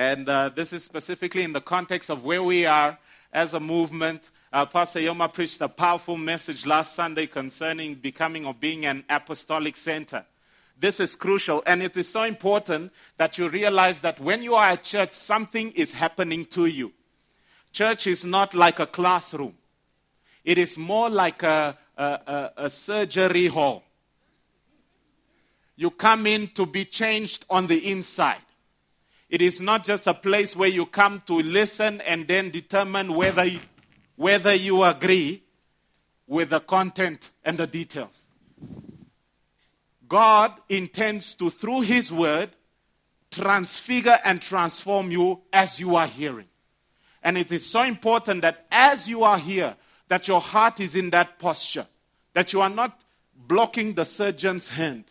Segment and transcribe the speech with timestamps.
[0.00, 2.98] And uh, this is specifically in the context of where we are
[3.34, 4.30] as a movement.
[4.50, 9.76] Uh, Pastor Yoma preached a powerful message last Sunday concerning becoming or being an apostolic
[9.76, 10.24] center.
[10.78, 14.70] This is crucial, and it is so important that you realize that when you are
[14.70, 16.94] at church, something is happening to you.
[17.70, 19.52] Church is not like a classroom,
[20.46, 23.84] it is more like a, a, a, a surgery hall.
[25.76, 28.40] You come in to be changed on the inside.
[29.30, 33.44] It is not just a place where you come to listen and then determine whether
[33.44, 33.60] you,
[34.16, 35.44] whether you agree
[36.26, 38.26] with the content and the details.
[40.08, 42.50] God intends to, through His Word,
[43.30, 46.48] transfigure and transform you as you are hearing.
[47.22, 49.76] And it is so important that as you are here,
[50.08, 51.86] that your heart is in that posture,
[52.34, 53.00] that you are not
[53.36, 55.04] blocking the surgeon's hand.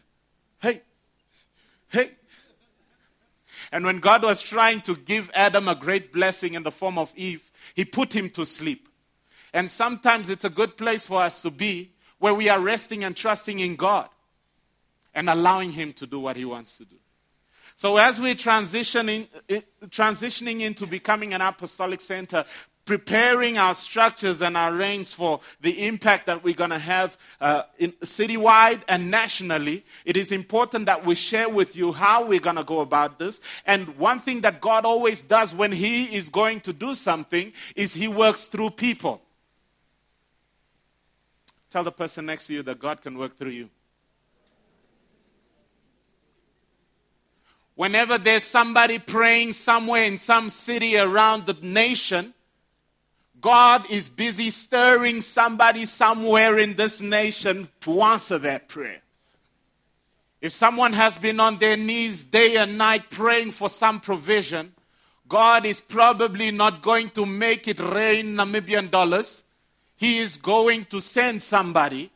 [0.61, 0.81] Hey,
[1.87, 2.11] hey.
[3.71, 7.11] And when God was trying to give Adam a great blessing in the form of
[7.15, 8.89] Eve, he put him to sleep.
[9.53, 13.15] And sometimes it's a good place for us to be where we are resting and
[13.15, 14.09] trusting in God
[15.13, 16.95] and allowing Him to do what He wants to do.
[17.75, 22.45] So, as we're transitioning, eh, transitioning into becoming an apostolic center,
[22.85, 27.63] preparing our structures and our reins for the impact that we're going to have uh,
[27.77, 32.55] in, citywide and nationally, it is important that we share with you how we're going
[32.55, 33.41] to go about this.
[33.65, 37.93] And one thing that God always does when He is going to do something is
[37.93, 39.21] He works through people.
[41.69, 43.69] Tell the person next to you that God can work through you.
[47.75, 52.33] Whenever there's somebody praying somewhere in some city around the nation,
[53.41, 59.01] God is busy stirring somebody somewhere in this nation to answer that prayer.
[60.41, 64.73] If someone has been on their knees day and night praying for some provision,
[65.27, 69.43] God is probably not going to make it rain Namibian dollars.
[69.95, 72.11] He is going to send somebody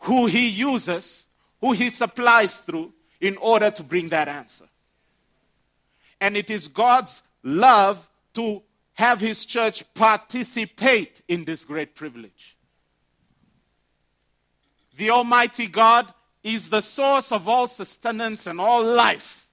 [0.00, 1.26] who he uses,
[1.60, 4.66] who he supplies through, in order to bring that answer.
[6.20, 8.62] And it is God's love to
[8.94, 12.56] have his church participate in this great privilege.
[14.96, 16.12] The Almighty God
[16.42, 19.48] is the source of all sustenance and all life.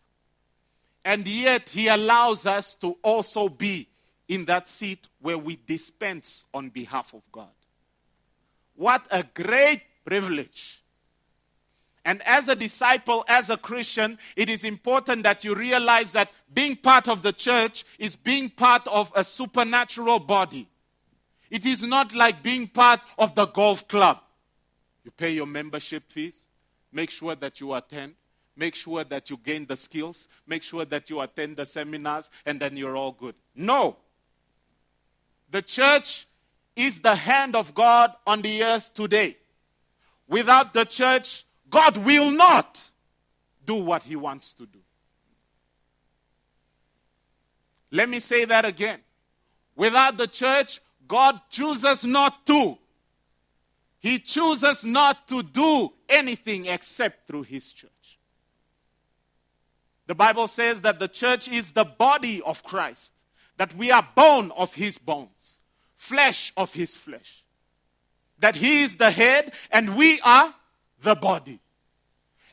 [1.04, 3.88] And yet, He allows us to also be
[4.28, 7.50] in that seat where we dispense on behalf of God.
[8.76, 10.81] What a great privilege
[12.04, 16.76] and as a disciple, as a Christian, it is important that you realize that being
[16.76, 20.68] part of the church is being part of a supernatural body.
[21.52, 24.20] It is not like being part of the golf club.
[25.04, 26.48] You pay your membership fees,
[26.92, 28.16] make sure that you attend,
[28.56, 32.60] make sure that you gain the skills, make sure that you attend the seminars, and
[32.60, 33.36] then you're all good.
[33.56, 33.98] No.
[35.52, 36.28] The church
[36.76, 39.38] is the hand of God on the earth today.
[40.28, 42.92] Without the church, God will not
[43.66, 44.80] do what he wants to do.
[47.90, 49.00] Let me say that again.
[49.76, 52.78] Without the church, God chooses not to.
[54.00, 57.92] He chooses not to do anything except through his church.
[60.08, 63.14] The Bible says that the church is the body of Christ,
[63.58, 65.60] that we are bone of his bones,
[65.96, 67.46] flesh of his flesh,
[68.40, 70.54] that he is the head and we are
[71.02, 71.60] the body.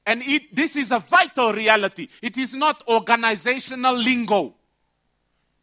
[0.06, 2.08] And it, this is a vital reality.
[2.22, 4.54] It is not organizational lingo.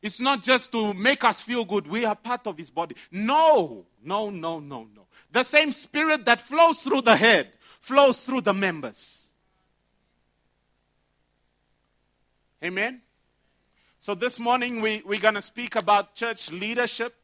[0.01, 1.87] It's not just to make us feel good.
[1.87, 2.95] We are part of his body.
[3.09, 5.07] No, no, no, no, no.
[5.31, 7.49] The same spirit that flows through the head
[7.81, 9.29] flows through the members.
[12.63, 13.01] Amen?
[13.99, 17.15] So this morning we, we're going to speak about church leadership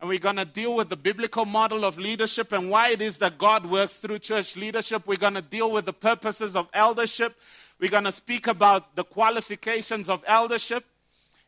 [0.00, 3.18] and we're going to deal with the biblical model of leadership and why it is
[3.18, 5.06] that God works through church leadership.
[5.06, 7.34] We're going to deal with the purposes of eldership.
[7.78, 10.84] We're going to speak about the qualifications of eldership.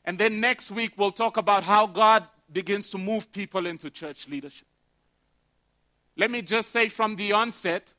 [0.05, 4.27] And then next week, we'll talk about how God begins to move people into church
[4.27, 4.67] leadership.
[6.17, 7.93] Let me just say from the onset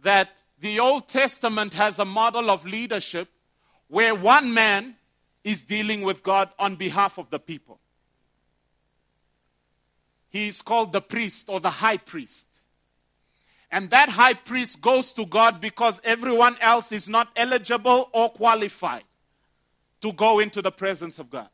[0.00, 0.28] that
[0.60, 3.28] the Old Testament has a model of leadership
[3.88, 4.96] where one man
[5.44, 7.80] is dealing with God on behalf of the people.
[10.30, 12.46] He is called the priest or the high priest.
[13.70, 19.04] And that high priest goes to God because everyone else is not eligible or qualified
[20.00, 21.48] to go into the presence of God.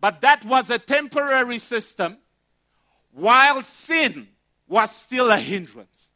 [0.00, 2.18] But that was a temporary system
[3.12, 4.28] while sin
[4.68, 6.10] was still a hindrance.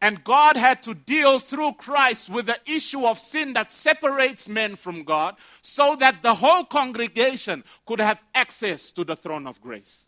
[0.00, 4.76] And God had to deal through Christ with the issue of sin that separates men
[4.76, 10.07] from God so that the whole congregation could have access to the throne of grace.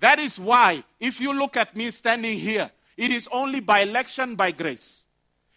[0.00, 4.34] That is why, if you look at me standing here, it is only by election
[4.34, 5.04] by grace.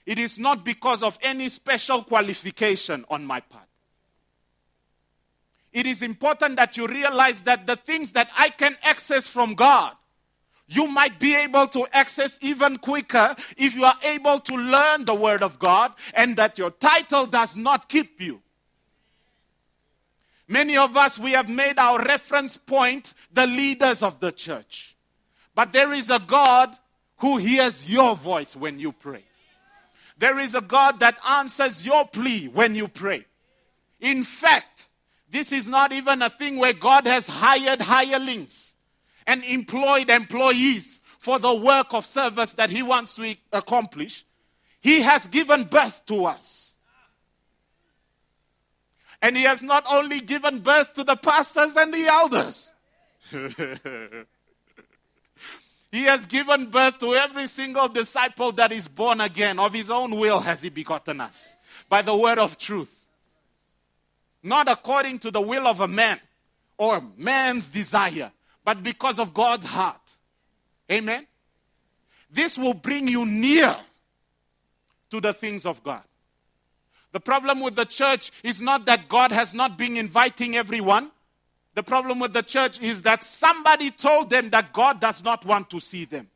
[0.06, 3.68] It is not because of any special qualification on my part.
[5.72, 9.96] It is important that you realize that the things that I can access from God
[10.68, 15.14] you might be able to access even quicker if you are able to learn the
[15.14, 18.42] Word of God and that your title does not keep you.
[20.54, 24.96] Many of us, we have made our reference point the leaders of the church.
[25.56, 26.78] But there is a God
[27.18, 29.24] who hears your voice when you pray.
[30.16, 33.26] There is a God that answers your plea when you pray.
[34.00, 34.90] In fact,
[35.28, 38.76] this is not even a thing where God has hired hirelings
[39.26, 44.24] and employed employees for the work of service that He wants to accomplish,
[44.82, 46.73] He has given birth to us.
[49.24, 52.72] And He has not only given birth to the pastors and the elders.
[55.94, 59.60] He has given birth to every single disciple that is born again.
[59.60, 61.56] Of his own will has he begotten us
[61.88, 63.00] by the word of truth.
[64.42, 66.20] Not according to the will of a man
[66.80, 68.32] or man's desire,
[68.66, 70.16] but because of God's heart.
[70.92, 71.28] Amen.
[72.28, 73.78] This will bring you near
[75.12, 76.02] to the things of God.
[77.14, 81.12] The problem with the church is not that God has not been inviting everyone.
[81.76, 85.70] The problem with the church is that somebody told them that God does not want
[85.70, 86.28] to see them.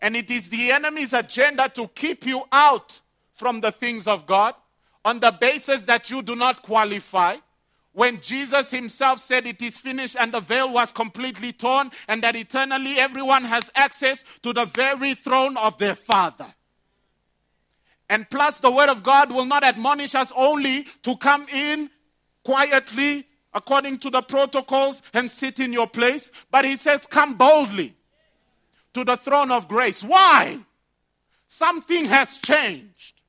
[0.00, 3.00] And it is the enemy's agenda to keep you out
[3.34, 4.54] from the things of God
[5.04, 7.36] on the basis that you do not qualify,
[7.92, 12.34] when Jesus himself said it is finished and the veil was completely torn, and that
[12.36, 16.54] eternally everyone has access to the very throne of their Father.
[18.14, 21.90] And plus, the Word of God will not admonish us only to come in
[22.44, 27.96] quietly according to the protocols and sit in your place, but He says, Come boldly
[28.92, 30.04] to the throne of grace.
[30.04, 30.60] Why?
[31.48, 33.20] Something has changed.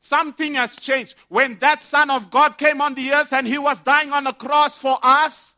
[0.00, 1.14] Something has changed.
[1.28, 4.32] When that Son of God came on the earth and he was dying on a
[4.32, 5.54] cross for us,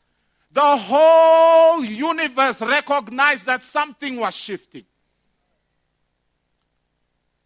[0.51, 4.85] the whole universe recognized that something was shifting.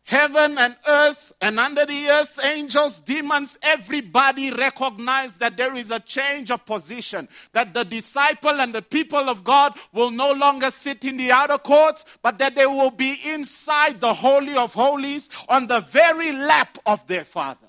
[0.07, 5.99] Heaven and earth and under the earth, angels, demons, everybody recognized that there is a
[5.99, 7.29] change of position.
[7.53, 11.59] That the disciple and the people of God will no longer sit in the outer
[11.59, 16.79] courts, but that they will be inside the Holy of Holies on the very lap
[16.87, 17.67] of their Father.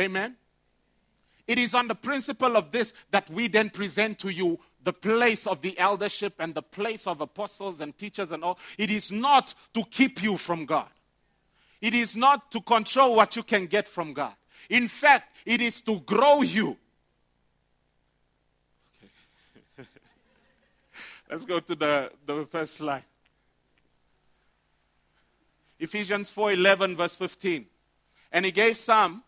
[0.00, 0.34] Amen.
[1.46, 5.46] It is on the principle of this that we then present to you the place
[5.46, 9.52] of the eldership and the place of apostles and teachers and all, it is not
[9.74, 10.88] to keep you from God.
[11.82, 14.32] It is not to control what you can get from God.
[14.70, 16.78] In fact, it is to grow you.
[19.78, 19.86] Okay.
[21.30, 23.04] Let's go to the, the first slide.
[25.78, 27.66] Ephesians 4:11 verse 15.
[28.32, 29.22] And he gave some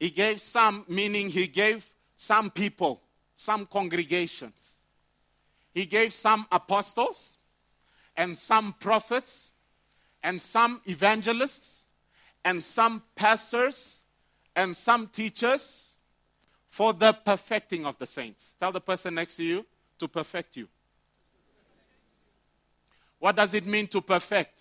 [0.00, 1.84] he gave some meaning he gave
[2.16, 3.02] some people
[3.42, 4.76] some congregations.
[5.74, 7.38] He gave some apostles
[8.16, 9.52] and some prophets
[10.22, 11.84] and some evangelists
[12.44, 14.02] and some pastors
[14.54, 15.88] and some teachers
[16.68, 18.54] for the perfecting of the saints.
[18.60, 19.66] Tell the person next to you
[19.98, 20.68] to perfect you.
[23.18, 24.60] What does it mean to perfect?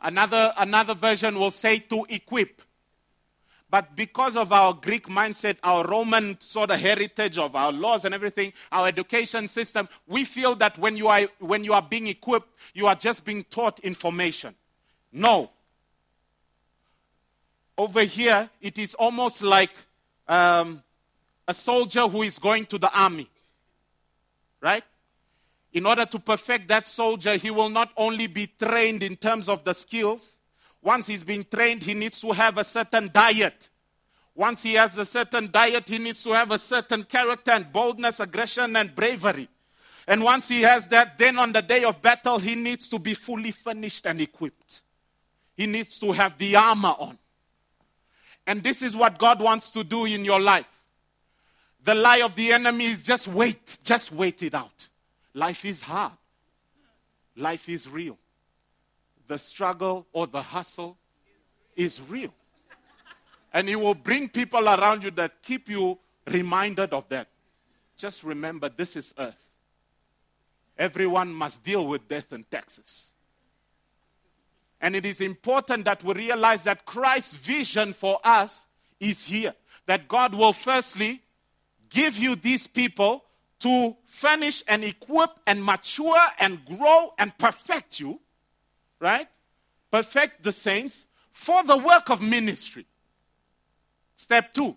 [0.00, 2.62] Another, another version will say to equip.
[3.70, 8.14] But because of our Greek mindset, our Roman sort of heritage of our laws and
[8.14, 12.48] everything, our education system, we feel that when you are, when you are being equipped,
[12.72, 14.54] you are just being taught information.
[15.12, 15.50] No.
[17.76, 19.70] Over here, it is almost like
[20.26, 20.82] um,
[21.46, 23.28] a soldier who is going to the army.
[24.62, 24.84] Right?
[25.74, 29.62] In order to perfect that soldier, he will not only be trained in terms of
[29.64, 30.37] the skills,
[30.82, 33.68] once he's been trained, he needs to have a certain diet.
[34.34, 38.20] Once he has a certain diet, he needs to have a certain character and boldness,
[38.20, 39.48] aggression, and bravery.
[40.06, 43.14] And once he has that, then on the day of battle, he needs to be
[43.14, 44.82] fully furnished and equipped.
[45.56, 47.18] He needs to have the armor on.
[48.46, 50.66] And this is what God wants to do in your life.
[51.84, 54.88] The lie of the enemy is just wait, just wait it out.
[55.34, 56.12] Life is hard,
[57.36, 58.18] life is real
[59.28, 60.98] the struggle or the hustle
[61.76, 62.34] is real.
[63.52, 67.28] And it will bring people around you that keep you reminded of that.
[67.96, 69.48] Just remember this is earth.
[70.78, 73.12] everyone must deal with death and taxes.
[74.80, 78.64] And it is important that we realize that Christ's vision for us
[79.00, 79.54] is here.
[79.86, 81.22] That God will firstly
[81.90, 83.24] give you these people
[83.60, 88.20] to furnish and equip and mature and grow and perfect you,
[89.00, 89.28] right?
[89.90, 92.86] Perfect the saints for the work of ministry.
[94.16, 94.76] Step two.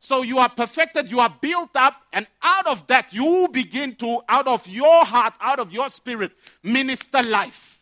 [0.00, 4.22] So you are perfected, you are built up, and out of that, you begin to,
[4.28, 7.78] out of your heart, out of your spirit, minister life.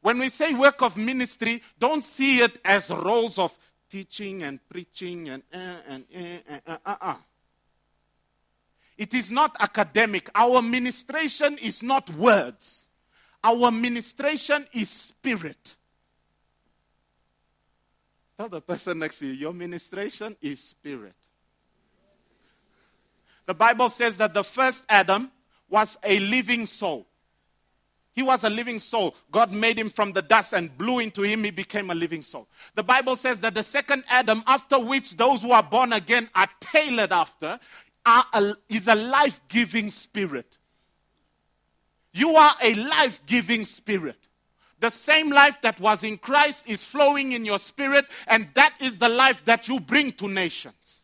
[0.00, 3.52] When we say work of ministry, don't see it as roles of
[3.90, 7.16] teaching and preaching and uh, and uh, uh, uh, uh.
[8.96, 10.30] It is not academic.
[10.34, 12.83] Our ministration is not words.
[13.44, 15.76] Our ministration is spirit.
[18.38, 21.14] Tell the person next to you, your ministration is spirit.
[23.46, 25.30] The Bible says that the first Adam
[25.68, 27.06] was a living soul.
[28.14, 29.14] He was a living soul.
[29.30, 31.44] God made him from the dust and blew into him.
[31.44, 32.48] He became a living soul.
[32.74, 36.48] The Bible says that the second Adam, after which those who are born again are
[36.60, 37.58] tailored after,
[38.06, 40.56] are a, is a life giving spirit.
[42.14, 44.16] You are a life giving spirit.
[44.78, 48.98] The same life that was in Christ is flowing in your spirit, and that is
[48.98, 51.02] the life that you bring to nations.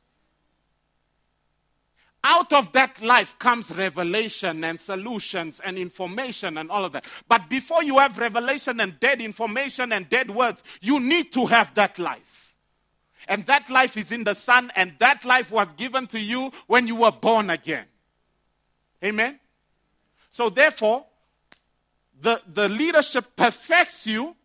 [2.22, 7.06] Out of that life comes revelation and solutions and information and all of that.
[7.26, 11.74] But before you have revelation and dead information and dead words, you need to have
[11.74, 12.54] that life.
[13.26, 16.86] And that life is in the Son, and that life was given to you when
[16.86, 17.86] you were born again.
[19.02, 19.39] Amen?
[20.30, 21.04] So, therefore,
[22.20, 24.36] the, the leadership perfects you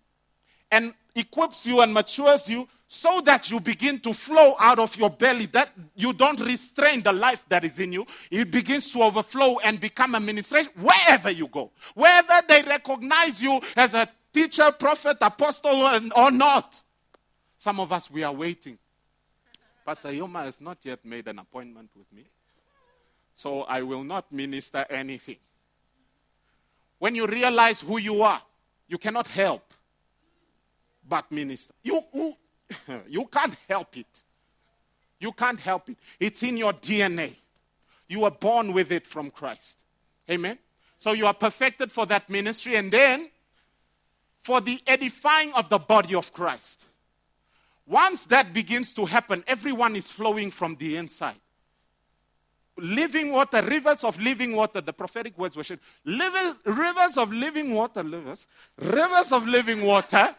[0.72, 5.10] and equips you and matures you so that you begin to flow out of your
[5.10, 8.06] belly, that you don't restrain the life that is in you.
[8.30, 11.72] It begins to overflow and become a ministration wherever you go.
[11.94, 16.82] Whether they recognize you as a teacher, prophet, apostle, or not.
[17.58, 18.78] Some of us, we are waiting.
[19.86, 22.26] Pastor Yoma has not yet made an appointment with me.
[23.36, 25.38] So I will not minister anything.
[27.00, 28.42] When you realize who you are,
[28.88, 29.74] you cannot help
[31.08, 31.74] but minister.
[31.84, 32.04] You,
[33.08, 34.24] you, can't help it.
[35.20, 35.98] You can't help it.
[36.20, 37.36] It's in your DNA.
[38.08, 39.78] You were born with it from Christ.
[40.30, 40.58] Amen.
[40.98, 43.30] So you are perfected for that ministry and then
[44.42, 46.86] for the edifying of the body of Christ.
[47.88, 51.36] Once that begins to happen, everyone is flowing from the inside.
[52.78, 55.80] Living water, rivers of living water, the prophetic words were shared.
[56.06, 60.36] Rivers of living water, rivers, rivers of living water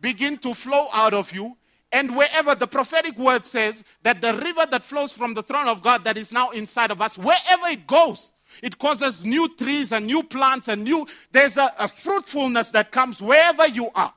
[0.00, 1.56] begin to flow out of you.
[1.92, 5.82] And wherever the prophetic word says that the river that flows from the throne of
[5.82, 10.06] God that is now inside of us, wherever it goes, it causes new trees and
[10.06, 14.12] new plants and new, there's a, a fruitfulness that comes wherever you are.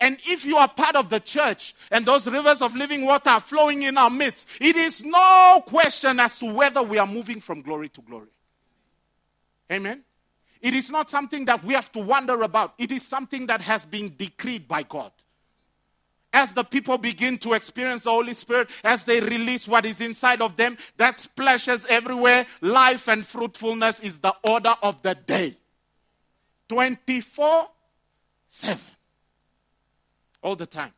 [0.00, 3.40] And if you are part of the church and those rivers of living water are
[3.40, 7.62] flowing in our midst, it is no question as to whether we are moving from
[7.62, 8.28] glory to glory.
[9.72, 10.04] Amen.
[10.60, 12.74] It is not something that we have to wonder about.
[12.78, 15.12] It is something that has been decreed by God.
[16.32, 20.42] As the people begin to experience the Holy Spirit, as they release what is inside
[20.42, 22.46] of them, that splashes everywhere.
[22.60, 25.56] Life and fruitfulness is the order of the day.
[26.68, 27.68] 24
[28.48, 28.78] 7.
[30.42, 30.92] All the time.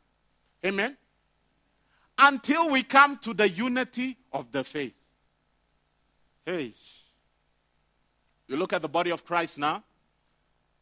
[0.65, 0.97] Amen?
[2.19, 4.95] Until we come to the unity of the faith.
[6.45, 6.75] Hey.
[8.47, 9.83] You look at the body of Christ now,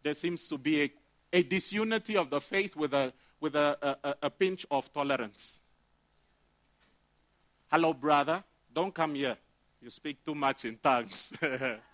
[0.02, 0.92] there seems to be a,
[1.32, 5.60] a disunity of the faith with, a, with a, a, a pinch of tolerance.
[7.70, 8.42] Hello, brother.
[8.72, 9.36] Don't come here.
[9.82, 11.32] You speak too much in tongues.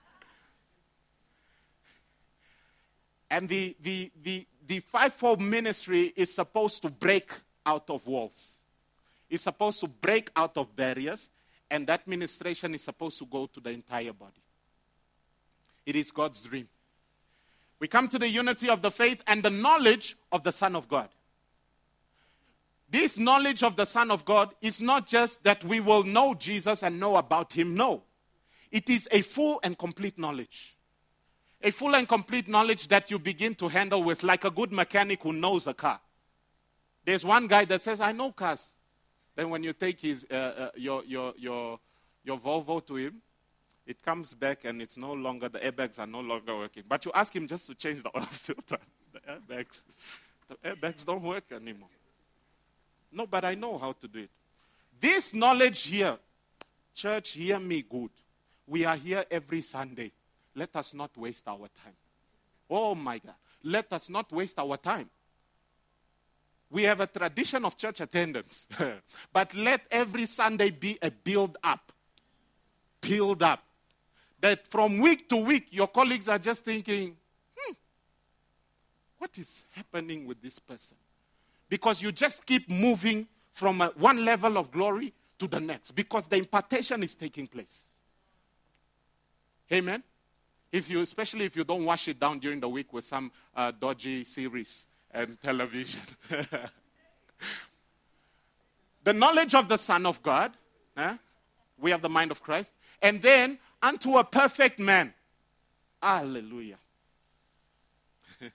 [3.35, 7.33] and the, the, the, the fivefold ministry is supposed to break
[7.67, 8.59] out of walls.
[9.29, 11.31] It's supposed to break out of barriers,
[11.69, 14.41] and that ministration is supposed to go to the entire body.
[15.85, 16.69] It is God's dream.
[17.81, 20.87] We come to the unity of the faith and the knowledge of the Son of
[20.87, 21.09] God.
[22.89, 26.85] This knowledge of the Son of God is not just that we will know Jesus
[26.85, 27.75] and know about him.
[27.75, 28.05] No.
[28.71, 30.77] It is a full and complete knowledge.
[31.65, 35.23] A full and complete knowledge that you begin to handle with, like a good mechanic
[35.23, 35.99] who knows a car.
[37.07, 38.69] There's one guy that says, I know cars.
[39.35, 41.81] Then when you take his, uh, uh, your, your, your,
[42.23, 43.23] your Volvo to him,
[43.87, 46.85] it comes back and it's no longer, the airbags are no longer working.
[46.87, 48.79] But you ask him just to change the oil filter.
[49.15, 49.83] The airbags,
[50.49, 51.89] the airbags don't work anymore.
[53.11, 54.31] No, but I know how to do it.
[55.01, 56.19] This knowledge here,
[56.95, 58.11] church, hear me good.
[58.67, 60.13] We are here every Sunday.
[60.55, 61.95] Let us not waste our time.
[62.71, 63.35] Oh my God.
[63.63, 65.09] Let us not waste our time.
[66.71, 68.67] We have a tradition of church attendance,
[69.33, 71.93] but let every Sunday be a build up.
[73.01, 73.63] Build up.
[74.41, 77.17] That from week to week, your colleagues are just thinking,
[77.57, 77.75] hmm,
[79.19, 80.97] what is happening with this person?
[81.69, 86.27] Because you just keep moving from a, one level of glory to the next because
[86.27, 87.85] the impartation is taking place.
[89.73, 90.03] Amen.
[90.75, 93.71] If you, especially if you don't wash it down during the week with some uh,
[93.71, 96.01] dodgy series and television.
[99.05, 100.51] the knowledge of the Son of God,
[100.97, 101.17] eh?
[101.79, 105.15] we have the mind of Christ, and then unto a perfect man.
[106.03, 106.79] Hallelujah.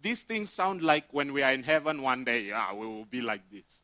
[0.00, 3.20] These things sound like when we are in heaven one day, yeah, we will be
[3.20, 3.82] like this.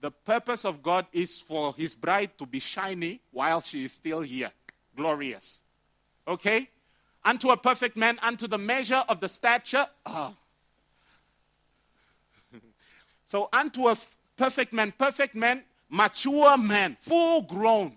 [0.00, 4.22] The purpose of God is for his bride to be shiny while she is still
[4.22, 4.50] here,
[4.96, 5.60] glorious.
[6.26, 6.68] Okay?
[7.24, 9.86] Unto a perfect man, unto the measure of the stature.
[10.06, 10.34] Oh.
[13.26, 13.96] so, unto a
[14.36, 17.96] perfect man, perfect man, mature man, full grown.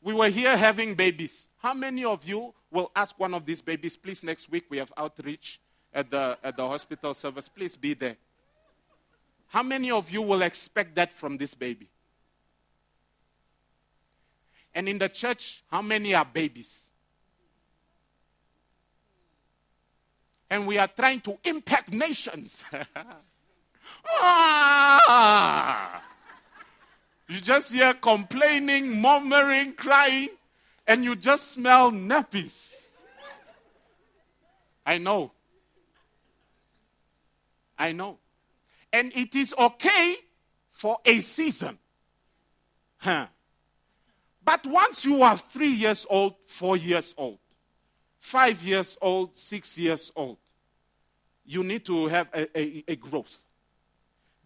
[0.00, 1.48] We were here having babies.
[1.58, 4.92] How many of you will ask one of these babies, please, next week we have
[4.96, 5.60] outreach
[5.92, 8.16] at the, at the hospital service, please be there.
[9.48, 11.88] How many of you will expect that from this baby?
[14.76, 16.90] And in the church, how many are babies?
[20.50, 22.62] And we are trying to impact nations.
[24.20, 26.02] ah!
[27.26, 30.28] You just hear complaining, murmuring, crying,
[30.86, 32.88] and you just smell nappies.
[34.84, 35.32] I know.
[37.78, 38.18] I know.
[38.92, 40.16] And it is okay
[40.70, 41.78] for a season.
[42.98, 43.28] Huh.
[44.46, 47.40] But once you are three years old, four years old,
[48.20, 50.38] five years old, six years old,
[51.44, 53.42] you need to have a, a, a growth.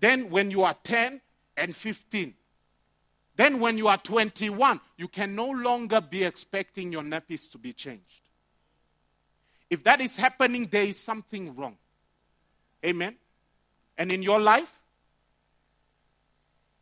[0.00, 1.20] Then, when you are 10
[1.54, 2.32] and 15,
[3.36, 7.74] then when you are 21, you can no longer be expecting your nappies to be
[7.74, 8.22] changed.
[9.68, 11.76] If that is happening, there is something wrong.
[12.86, 13.16] Amen.
[13.98, 14.72] And in your life,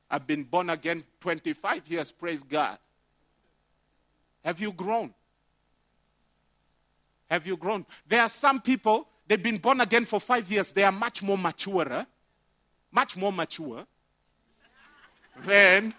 [0.08, 2.78] I've been born again 25 years, praise God.
[4.44, 5.12] Have you grown?
[7.30, 7.84] Have you grown?
[8.06, 11.36] There are some people, they've been born again for five years, they are much more
[11.36, 12.04] mature, eh?
[12.90, 13.86] much more mature
[15.44, 15.94] than,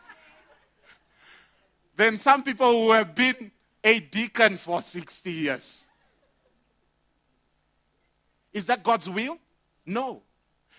[1.95, 3.51] than some people who have been
[3.83, 5.87] a deacon for 60 years.
[8.51, 9.37] Is that God's will?
[9.85, 10.23] No.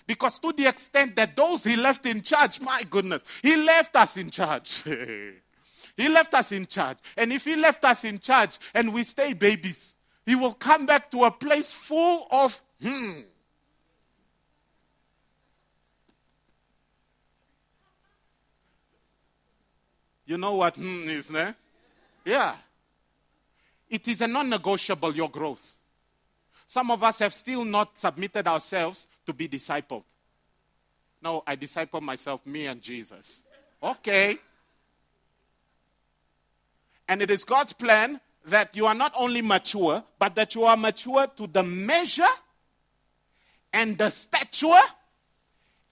[0.06, 4.16] Because to the extent that those he left in charge, my goodness, he left us
[4.16, 4.82] in charge.
[6.00, 6.98] he left us in charge.
[7.16, 11.10] And if he left us in charge and we stay babies, he will come back
[11.10, 13.20] to a place full of hmm.
[20.24, 21.54] You know what hmm is, ne?
[22.24, 22.56] Yeah.
[23.88, 25.74] It is a non negotiable, your growth.
[26.66, 30.04] Some of us have still not submitted ourselves to be discipled.
[31.20, 33.42] No, I disciple myself, me and Jesus.
[33.82, 34.38] Okay.
[37.10, 40.78] And it is God's plan that you are not only mature, but that you are
[40.78, 42.22] mature to the measure
[43.70, 44.80] and the stature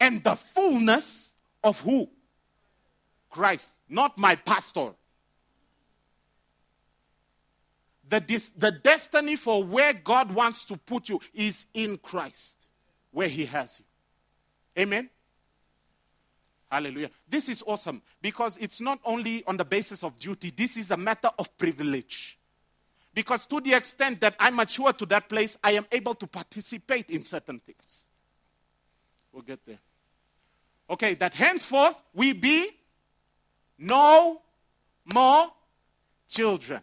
[0.01, 2.09] and the fullness of who?
[3.29, 4.95] Christ, not my pastor
[8.09, 12.57] the, dis- the destiny for where God wants to put you is in Christ,
[13.11, 14.83] where He has you.
[14.83, 15.11] Amen?
[16.71, 17.11] Hallelujah.
[17.29, 20.97] This is awesome because it's not only on the basis of duty, this is a
[20.97, 22.39] matter of privilege.
[23.15, 27.11] Because to the extent that I mature to that place, I am able to participate
[27.11, 28.05] in certain things.
[29.33, 29.79] We'll get there.
[30.91, 32.71] Okay, that henceforth we be
[33.79, 34.43] no
[35.05, 35.49] more
[36.29, 36.83] children.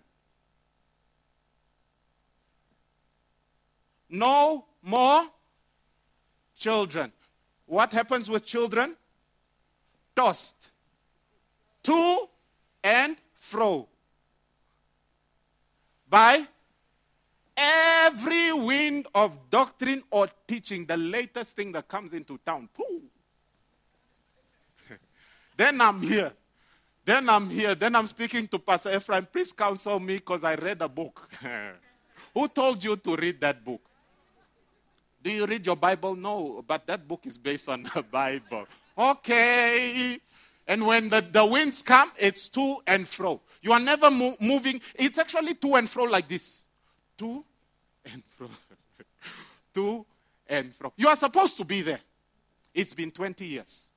[4.10, 5.24] no more
[6.58, 7.12] children.
[7.66, 8.96] What happens with children?
[10.16, 10.70] Tossed
[11.84, 12.28] to
[12.84, 13.88] and fro
[16.10, 16.48] by
[17.56, 22.70] every wind of doctrine or teaching, the latest thing that comes into town.
[25.58, 26.32] then I'm here.
[27.04, 27.76] Then I'm here.
[27.76, 29.28] Then I'm speaking to Pastor Ephraim.
[29.32, 31.30] Please counsel me because I read a book.
[32.34, 33.82] Who told you to read that book?
[35.24, 36.16] Do you read your Bible?
[36.16, 38.68] No, but that book is based on the Bible.
[38.98, 40.20] Okay.
[40.68, 43.42] And when the, the winds come, it's to and fro.
[43.62, 44.82] You are never mo- moving.
[44.96, 46.62] It's actually to and fro like this.
[47.20, 47.44] To
[48.06, 48.50] and fro.
[49.76, 50.06] to
[50.48, 50.92] and fro.
[50.96, 52.00] You are supposed to be there.
[52.74, 53.88] It's been 20 years.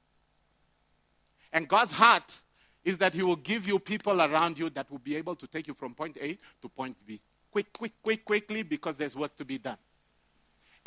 [1.52, 2.38] And God's heart
[2.84, 5.66] is that He will give you people around you that will be able to take
[5.66, 7.20] you from point A to point B.
[7.50, 9.78] Quick, quick, quick, quickly, because there's work to be done.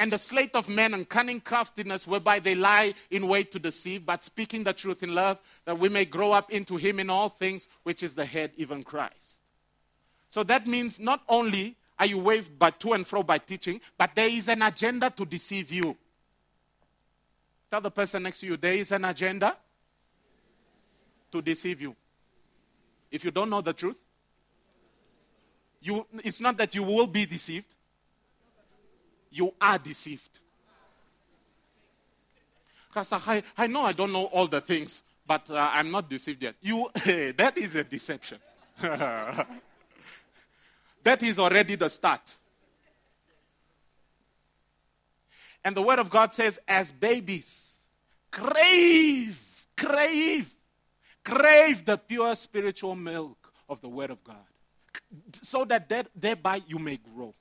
[0.02, 4.04] And the sleight of men and cunning craftiness whereby they lie in wait to deceive,
[4.04, 7.30] but speaking the truth in love, that we may grow up into Him in all
[7.30, 9.42] things, which is the head, even Christ.
[10.28, 14.16] So that means not only are you waved by to and fro by teaching, but
[14.16, 15.96] there is an agenda to deceive you.
[17.70, 19.56] Tell the person next to you, there is an agenda
[21.32, 21.96] to deceive you.
[23.12, 23.98] If you don't know the truth,
[25.80, 27.68] you, it's not that you will be deceived,
[29.32, 30.40] you are deceived.
[32.88, 36.44] Because I, I know I don't know all the things, but uh, I'm not deceived
[36.44, 36.56] yet.
[36.62, 36.90] You,
[37.38, 38.40] that is a deception.
[38.82, 39.48] that
[41.22, 42.36] is already the start.
[45.64, 47.80] And the Word of God says, as babies,
[48.32, 49.40] crave,
[49.78, 50.54] crave
[51.24, 54.38] Crave the pure spiritual milk of the Word of God
[55.42, 57.34] so that thereby you may grow.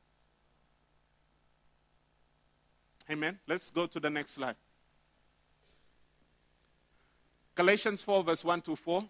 [3.11, 3.39] Amen.
[3.47, 4.57] Let's go to the next slide.
[7.55, 9.05] Galatians 4, verse 1 to 4.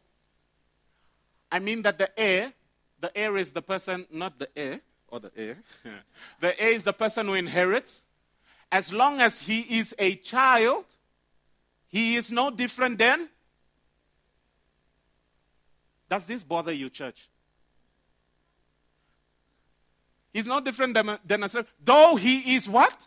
[1.52, 2.52] I mean that the heir,
[2.98, 5.58] the heir is the person, not the heir, or the heir.
[6.40, 8.04] the heir is the person who inherits.
[8.72, 10.84] As long as he is a child,
[11.88, 13.28] he is no different than
[16.10, 17.28] does this bother you, church?
[20.32, 21.72] He's no different than a, than a slave.
[21.82, 23.06] Though he is what?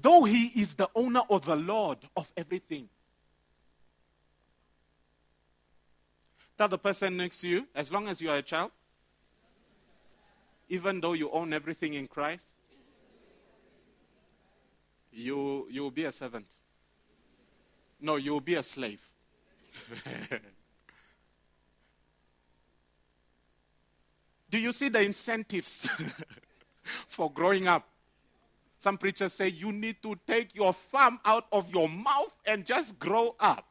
[0.00, 2.88] Though he is the owner of the Lord of everything.
[6.56, 8.70] Tell the person next to you, as long as you are a child,
[10.68, 12.44] even though you own everything in Christ,
[15.12, 16.46] you, you will be a servant.
[18.00, 19.00] No, you will be a slave.
[24.50, 25.88] Do you see the incentives
[27.08, 27.86] for growing up?
[28.80, 32.98] Some preachers say you need to take your thumb out of your mouth and just
[32.98, 33.66] grow up.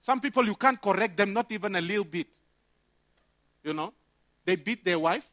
[0.00, 2.28] Some people, you can't correct them, not even a little bit.
[3.62, 3.92] You know,
[4.46, 5.24] they beat their wife,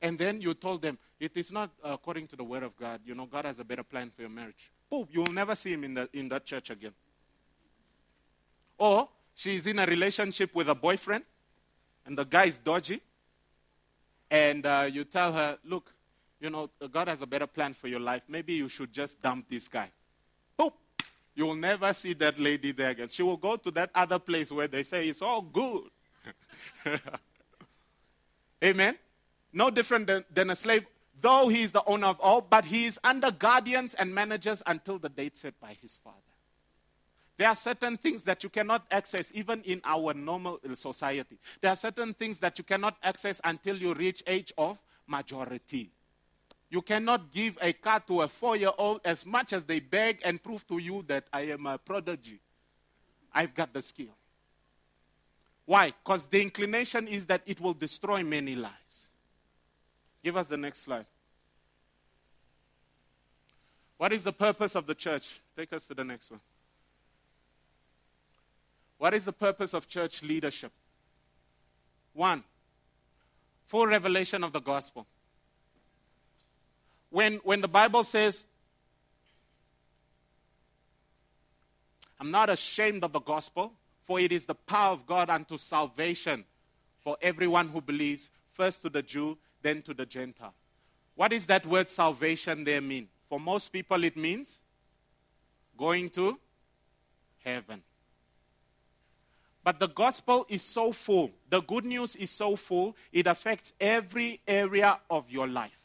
[0.00, 3.00] and then you told them, it is not according to the word of God.
[3.04, 4.70] You know, God has a better plan for your marriage.
[4.88, 6.92] Boom, you will never see him in, the, in that church again.
[8.78, 11.24] Or she's in a relationship with a boyfriend,
[12.06, 13.02] and the guy is dodgy,
[14.30, 15.92] and uh, you tell her, look,
[16.42, 18.22] you know, God has a better plan for your life.
[18.28, 19.88] Maybe you should just dump this guy.
[20.58, 20.72] Boop.
[21.36, 23.08] You will never see that lady there again.
[23.10, 25.84] She will go to that other place where they say it's all good.
[28.64, 28.98] Amen?
[29.52, 30.84] No different than, than a slave,
[31.20, 34.98] though he is the owner of all, but he is under guardians and managers until
[34.98, 36.18] the date set by his father.
[37.38, 41.38] There are certain things that you cannot access even in our normal society.
[41.60, 45.92] There are certain things that you cannot access until you reach age of majority.
[46.72, 50.66] You cannot give a car to a four-year-old as much as they beg and prove
[50.68, 52.40] to you that I am a prodigy.
[53.30, 54.14] I've got the skill.
[55.66, 55.92] Why?
[56.02, 59.08] Because the inclination is that it will destroy many lives.
[60.24, 61.04] Give us the next slide.
[63.98, 65.42] What is the purpose of the church?
[65.54, 66.40] Take us to the next one.
[68.96, 70.72] What is the purpose of church leadership?
[72.14, 72.42] One,
[73.66, 75.06] full revelation of the gospel.
[77.12, 78.46] When, when the Bible says,
[82.18, 83.74] I'm not ashamed of the gospel,
[84.06, 86.44] for it is the power of God unto salvation
[87.04, 90.54] for everyone who believes, first to the Jew, then to the Gentile.
[91.14, 93.08] What does that word salvation there mean?
[93.28, 94.62] For most people, it means
[95.76, 96.38] going to
[97.44, 97.82] heaven.
[99.62, 104.40] But the gospel is so full, the good news is so full, it affects every
[104.48, 105.81] area of your life.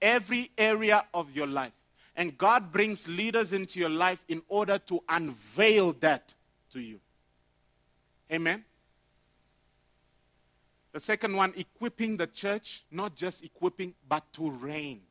[0.00, 1.72] Every area of your life.
[2.16, 6.34] And God brings leaders into your life in order to unveil that
[6.72, 7.00] to you.
[8.32, 8.64] Amen.
[10.92, 15.02] The second one, equipping the church, not just equipping, but to reign.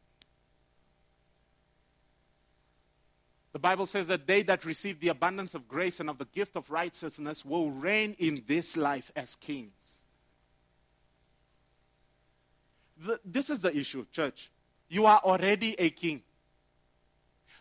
[3.52, 6.56] The Bible says that they that receive the abundance of grace and of the gift
[6.56, 10.04] of righteousness will reign in this life as kings.
[12.97, 14.52] The, this is the issue, church.
[14.89, 16.21] You are already a king,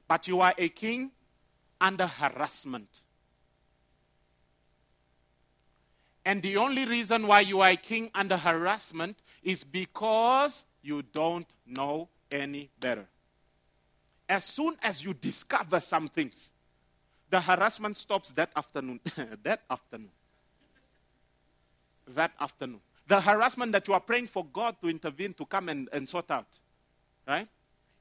[0.09, 1.11] but you are a king
[1.81, 2.89] under harassment.
[6.25, 11.47] And the only reason why you are a king under harassment is because you don't
[11.67, 13.07] know any better.
[14.29, 16.51] As soon as you discover some things,
[17.31, 19.01] the harassment stops that afternoon.
[19.43, 20.11] that afternoon.
[22.09, 22.81] That afternoon.
[23.07, 26.31] The harassment that you are praying for God to intervene to come and, and sort
[26.31, 26.47] out,
[27.29, 27.47] right?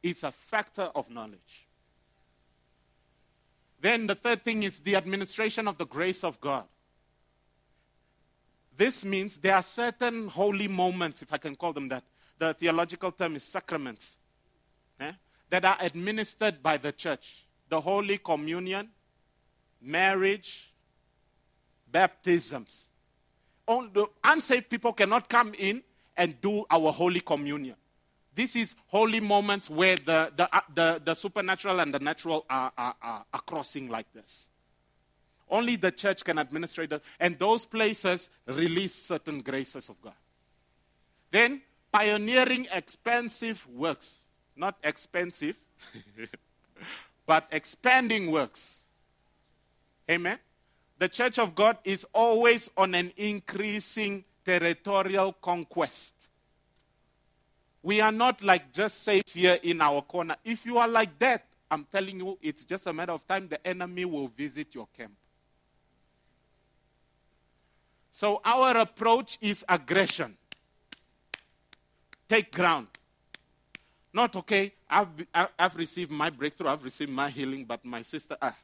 [0.01, 1.67] It's a factor of knowledge.
[3.79, 6.63] Then the third thing is the administration of the grace of God.
[8.75, 12.03] This means there are certain holy moments, if I can call them that.
[12.39, 14.17] The theological term is sacraments,
[14.99, 15.11] eh,
[15.49, 17.45] that are administered by the church.
[17.69, 18.89] The Holy Communion,
[19.81, 20.71] marriage,
[21.91, 22.87] baptisms.
[23.67, 25.81] Only unsaved people cannot come in
[26.15, 27.75] and do our Holy Communion.
[28.37, 32.71] This is holy moments where the, the, uh, the, the, supernatural and the natural are,
[32.77, 34.45] are, are, are crossing like this.
[35.49, 37.01] Only the church can administrate that.
[37.19, 40.13] And those places release certain graces of God.
[41.31, 44.17] Then, pioneering expensive works.
[44.55, 45.55] Not expensive,
[47.25, 48.81] but expanding works.
[50.11, 50.37] Amen?
[50.99, 56.13] The church of God is always on an increasing territorial conquest.
[57.83, 60.35] We are not like just safe here in our corner.
[60.43, 63.65] If you are like that, I'm telling you, it's just a matter of time the
[63.65, 65.13] enemy will visit your camp.
[68.11, 70.37] So our approach is aggression.
[72.27, 72.87] Take ground.
[74.11, 78.55] Not okay, I've, I've received my breakthrough, I've received my healing, but my sister, ah.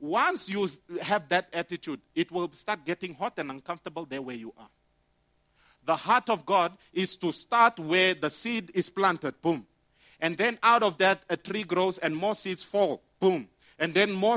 [0.00, 0.68] Once you
[1.02, 4.68] have that attitude, it will start getting hot and uncomfortable there where you are.
[5.90, 9.66] The heart of God is to start where the seed is planted, boom.
[10.20, 13.48] And then out of that, a tree grows and more seeds fall, boom.
[13.76, 14.36] And then more,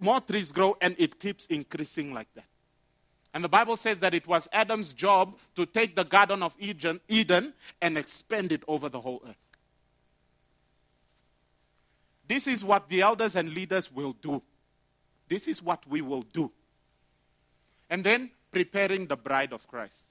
[0.00, 2.46] more trees grow and it keeps increasing like that.
[3.34, 7.00] And the Bible says that it was Adam's job to take the Garden of Eden,
[7.06, 9.36] Eden and expand it over the whole earth.
[12.26, 14.40] This is what the elders and leaders will do.
[15.28, 16.50] This is what we will do.
[17.90, 20.06] And then preparing the bride of Christ.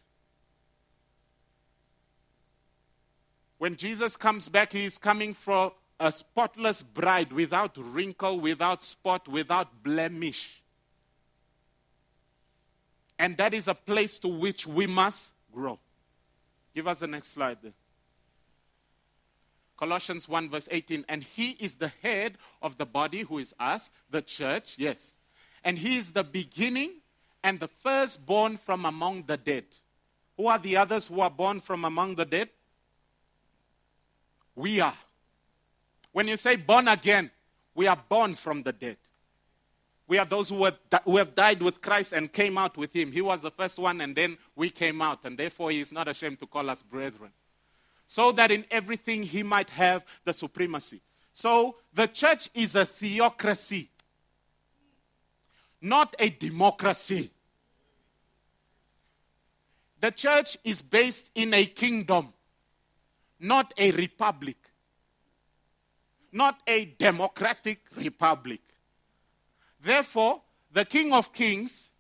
[3.63, 9.26] When Jesus comes back, he is coming for a spotless bride without wrinkle, without spot,
[9.26, 10.62] without blemish.
[13.17, 15.80] And that is a place to which we must grow.
[16.76, 17.71] Give us the next slide there.
[19.78, 21.06] Colossians 1, verse 18.
[21.08, 25.13] And he is the head of the body, who is us, the church, yes.
[25.63, 26.95] And he is the beginning
[27.45, 29.63] and the firstborn from among the dead.
[30.36, 32.49] Who are the others who are born from among the dead?
[34.55, 34.97] We are.
[36.11, 37.31] When you say born again,
[37.75, 38.97] we are born from the dead.
[40.07, 43.11] We are those who have, who have died with Christ and came out with him.
[43.11, 46.07] He was the first one, and then we came out, and therefore he is not
[46.07, 47.31] ashamed to call us brethren.
[48.05, 51.01] So that in everything he might have the supremacy.
[51.31, 53.89] So the church is a theocracy,
[55.81, 57.31] not a democracy.
[59.99, 62.33] The church is based in a kingdom,
[63.43, 64.58] not a republic,
[66.32, 68.62] not a democratic republic.
[69.84, 71.91] Therefore, the King of Kings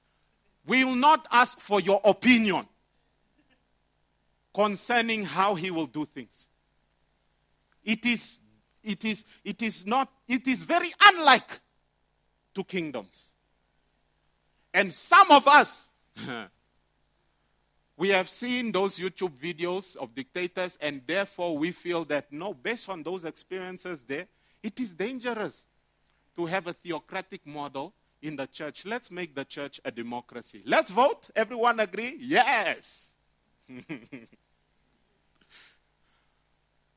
[0.65, 2.65] will not ask for your opinion
[4.55, 6.47] concerning how he will do things.
[7.83, 8.39] It is,
[8.81, 11.59] it is, it is not, it is very unlike
[12.55, 13.33] to kingdoms.
[14.73, 15.89] And some of us,
[17.95, 22.89] we have seen those YouTube videos of dictators, and therefore we feel that no, based
[22.89, 24.27] on those experiences there,
[24.63, 25.65] it is dangerous
[26.35, 28.85] to have a theocratic model in the church.
[28.85, 30.63] Let's make the church a democracy.
[30.65, 31.29] Let's vote.
[31.35, 32.17] Everyone agree?
[32.19, 33.13] Yes.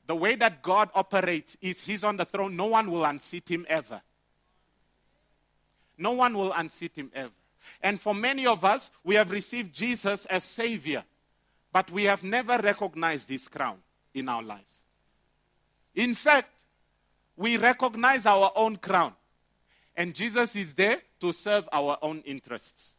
[0.06, 2.56] the way that God operates is He's on the throne.
[2.56, 4.00] No one will unseat Him ever.
[5.98, 7.30] No one will unseat Him ever.
[7.82, 11.04] And for many of us, we have received Jesus as Savior,
[11.72, 13.78] but we have never recognized His crown
[14.14, 14.82] in our lives.
[15.94, 16.50] In fact,
[17.36, 19.12] we recognize our own crown.
[19.96, 22.96] And Jesus is there to serve our own interests.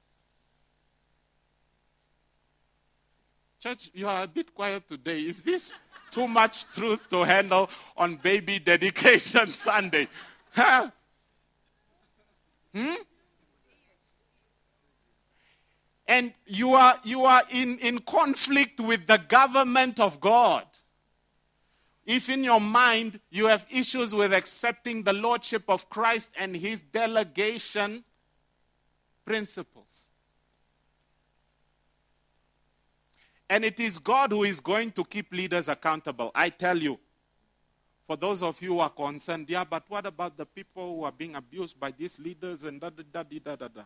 [3.60, 5.20] Church, you are a bit quiet today.
[5.20, 5.76] Is this
[6.12, 10.08] too much truth to handle on baby dedication Sunday?
[10.52, 10.90] Huh?
[12.74, 12.96] Hmm?
[16.08, 20.66] And you are, you are in, in conflict with the government of God.
[22.06, 26.82] If in your mind you have issues with accepting the Lordship of Christ and His
[26.82, 28.06] delegation
[29.26, 30.08] principles,
[33.50, 36.32] And it is God who is going to keep leaders accountable.
[36.36, 37.00] I tell you.
[38.06, 41.12] For those of you who are concerned, yeah, but what about the people who are
[41.12, 43.82] being abused by these leaders and da da da da da da?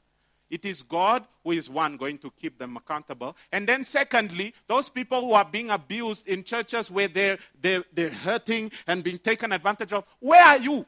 [0.52, 3.38] It is God who is one going to keep them accountable.
[3.54, 8.10] And then, secondly, those people who are being abused in churches where they're, they're, they're
[8.10, 10.86] hurting and being taken advantage of, where are you?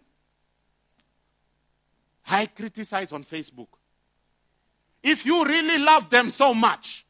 [2.27, 3.69] I criticize on Facebook.
[5.01, 7.05] If you really love them so much,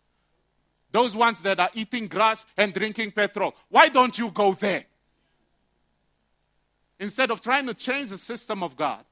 [0.92, 4.86] those ones that are eating grass and drinking petrol, why don't you go there?
[7.00, 9.04] Instead of trying to change the system of God.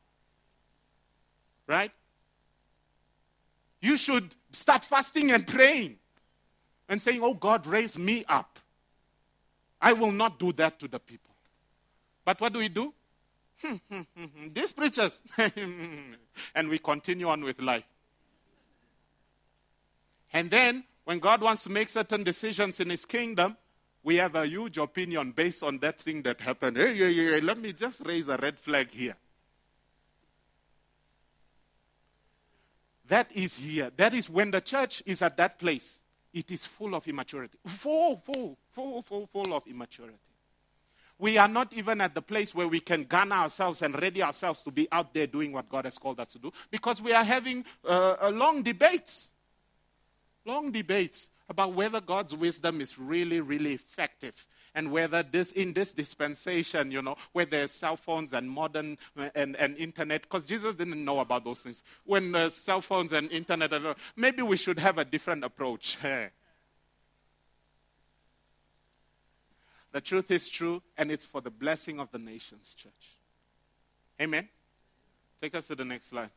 [1.66, 1.92] Right?
[3.82, 5.98] You should start fasting and praying
[6.88, 8.60] and saying, Oh God, raise me up.
[9.82, 11.34] I will not do that to the people.
[12.24, 12.94] But what do we do?
[14.54, 15.22] These preachers.
[16.56, 17.86] and we continue on with life.
[20.34, 23.58] And then, when God wants to make certain decisions in His kingdom,
[24.04, 26.78] we have a huge opinion based on that thing that happened.
[26.78, 29.16] Hey, hey, hey, let me just raise a red flag here.
[33.12, 33.92] That is here.
[33.98, 36.00] That is when the church is at that place.
[36.34, 37.58] It is full of immaturity.
[37.68, 40.18] Full, full, full, full, full of immaturity.
[41.20, 44.64] We are not even at the place where we can gun ourselves and ready ourselves
[44.64, 47.26] to be out there doing what God has called us to do because we are
[47.26, 49.34] having uh, long debates.
[50.46, 55.94] Long debates about whether God's wisdom is really, really effective and whether this in this
[55.94, 60.76] dispensation, you know, where there's cell phones and modern uh, and, and internet, because Jesus
[60.76, 61.84] didn't know about those things.
[62.06, 63.72] When uh, cell phones and internet,
[64.16, 65.98] maybe we should have a different approach.
[69.92, 73.18] The truth is true, and it's for the blessing of the nations, church.
[74.22, 74.48] Amen.
[75.42, 76.30] Take us to the next slide.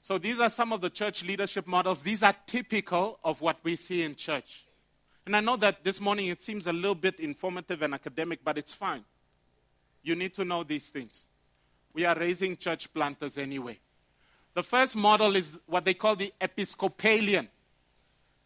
[0.00, 2.02] So, these are some of the church leadership models.
[2.02, 4.64] These are typical of what we see in church.
[5.24, 8.58] And I know that this morning it seems a little bit informative and academic, but
[8.58, 9.04] it's fine.
[10.02, 11.26] You need to know these things.
[11.92, 13.78] We are raising church planters anyway.
[14.54, 17.48] The first model is what they call the Episcopalian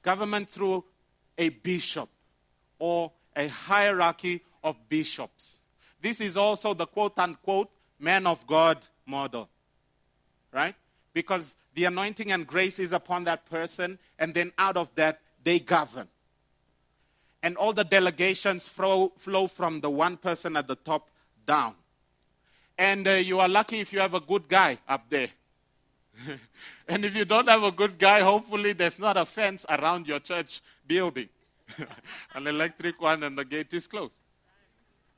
[0.02, 0.84] government through
[1.38, 2.08] a bishop
[2.78, 5.62] or a hierarchy of bishops.
[6.00, 9.48] This is also the quote unquote man of God model,
[10.52, 10.74] right?
[11.12, 15.58] Because the anointing and grace is upon that person, and then out of that, they
[15.58, 16.08] govern.
[17.42, 21.08] And all the delegations flow, flow from the one person at the top
[21.46, 21.74] down.
[22.78, 25.28] And uh, you are lucky if you have a good guy up there.
[26.88, 30.18] and if you don't have a good guy, hopefully there's not a fence around your
[30.18, 31.28] church building.
[32.34, 34.18] an electric one and the gate is closed.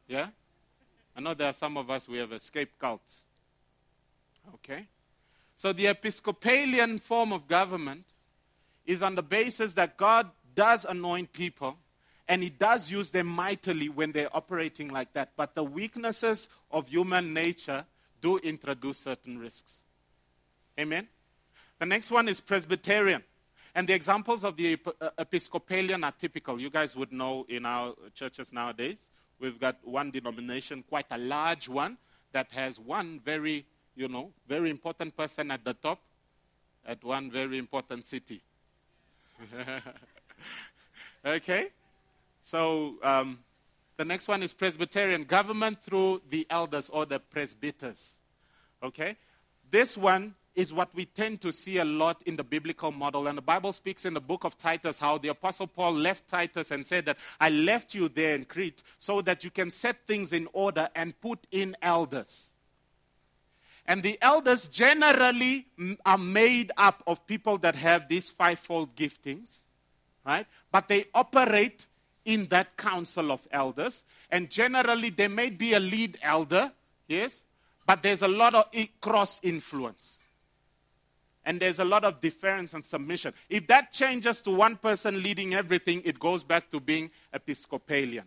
[0.07, 0.29] Yeah?
[1.17, 3.27] I know there are some of us we have escaped cults.
[4.55, 4.87] Okay?
[5.57, 8.05] So the Episcopalian form of government
[8.87, 11.77] is on the basis that God does anoint people
[12.29, 15.31] and He does use them mightily when they're operating like that.
[15.37, 17.85] But the weaknesses of human nature
[18.21, 19.81] do introduce certain risks.
[20.79, 21.09] Amen?
[21.79, 23.23] The next one is Presbyterian.
[23.75, 26.61] And the examples of the uh, Episcopalian are typical.
[26.61, 28.99] You guys would know in our churches nowadays,
[29.39, 31.97] we've got one denomination, quite a large one,
[32.33, 33.65] that has one very,
[33.95, 36.01] you know, very important person at the top
[36.89, 38.41] at one very important city.
[41.25, 41.69] okay?
[42.51, 43.41] So um,
[43.99, 48.21] the next one is Presbyterian government through the elders or the presbyters.
[48.83, 49.19] Okay?
[49.71, 53.27] This one is what we tend to see a lot in the biblical model.
[53.27, 56.71] And the Bible speaks in the book of Titus how the Apostle Paul left Titus
[56.71, 60.33] and said that I left you there in Crete so that you can set things
[60.33, 62.55] in order and put in elders.
[63.85, 65.67] And the elders generally
[66.07, 69.59] are made up of people that have these fivefold giftings,
[70.25, 70.47] right?
[70.73, 71.87] But they operate
[72.29, 74.05] in that council of elders.
[74.31, 76.71] And generally, there may be a lead elder,
[77.09, 77.43] yes,
[77.87, 78.67] but there's a lot of
[79.01, 80.19] cross influence
[81.47, 83.33] and there's a lot of deference and submission.
[83.49, 88.27] If that changes to one person leading everything, it goes back to being Episcopalian.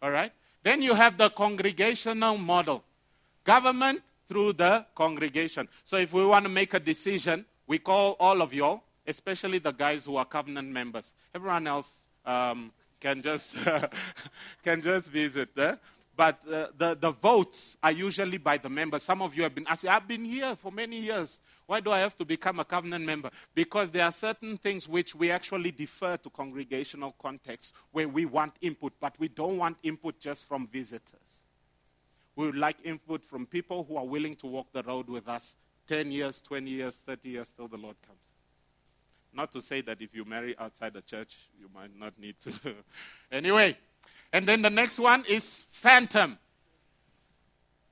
[0.00, 0.32] All right?
[0.62, 2.84] Then you have the congregational model
[3.42, 5.68] government through the congregation.
[5.82, 9.72] So if we want to make a decision, we call all of y'all, especially the
[9.72, 11.12] guys who are covenant members.
[11.34, 12.70] Everyone else um,
[13.02, 13.56] can just
[14.64, 15.50] can just visit.
[15.58, 15.74] Eh?
[16.14, 19.02] But uh, the, the votes are usually by the members.
[19.02, 21.40] Some of you have been asking, I've been here for many years.
[21.66, 23.30] Why do I have to become a covenant member?
[23.54, 28.52] Because there are certain things which we actually defer to congregational contexts where we want
[28.60, 31.42] input, but we don't want input just from visitors.
[32.36, 35.56] We would like input from people who are willing to walk the road with us
[35.88, 38.31] 10 years, 20 years, 30 years till the Lord comes.
[39.34, 42.52] Not to say that if you marry outside the church, you might not need to.
[43.32, 43.76] anyway,
[44.32, 46.38] and then the next one is phantom.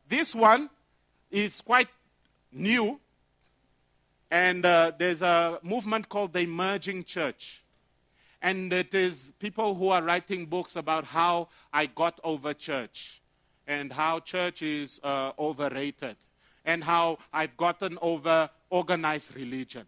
[0.09, 0.69] This one
[1.31, 1.89] is quite
[2.53, 3.01] new,
[4.31, 7.65] and uh, there's a movement called the Emerging Church.
[8.43, 13.21] And it is people who are writing books about how I got over church
[13.67, 16.17] and how church is uh, overrated
[16.65, 19.85] and how I've gotten over organized religion.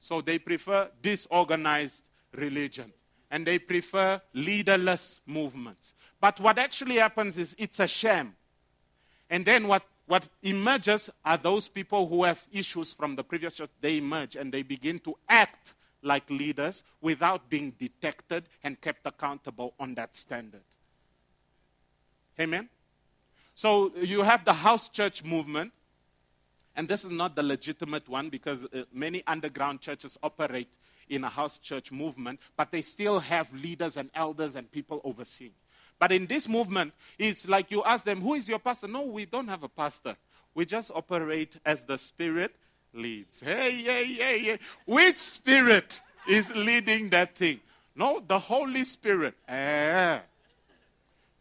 [0.00, 2.92] So they prefer disorganized religion
[3.30, 5.94] and they prefer leaderless movements.
[6.20, 8.34] But what actually happens is it's a sham.
[9.28, 13.70] And then what, what emerges are those people who have issues from the previous church.
[13.80, 19.74] They emerge and they begin to act like leaders without being detected and kept accountable
[19.78, 20.62] on that standard.
[22.40, 22.68] Amen?
[23.54, 25.72] So you have the house church movement,
[26.78, 30.72] and this is not the legitimate one because uh, many underground churches operate
[31.08, 35.50] in a house church movement, but they still have leaders and elders and people overseeing.
[35.98, 38.86] But in this movement, it's like you ask them, Who is your pastor?
[38.86, 40.14] No, we don't have a pastor.
[40.54, 42.54] We just operate as the Spirit
[42.94, 43.40] leads.
[43.40, 44.58] Hey, hey, hey, hey.
[44.86, 47.58] Which Spirit is leading that thing?
[47.96, 49.34] No, the Holy Spirit.
[49.48, 50.20] Eh.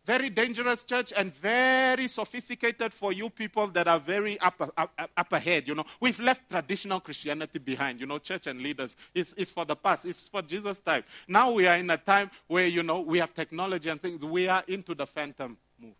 [0.07, 5.33] Very dangerous church and very sophisticated for you people that are very up, up, up
[5.33, 5.67] ahead.
[5.67, 7.99] You know, we've left traditional Christianity behind.
[7.99, 8.95] You know, church and leaders.
[9.13, 10.05] It's, it's for the past.
[10.05, 11.03] It's for Jesus' time.
[11.27, 14.23] Now we are in a time where, you know, we have technology and things.
[14.23, 15.95] We are into the phantom move.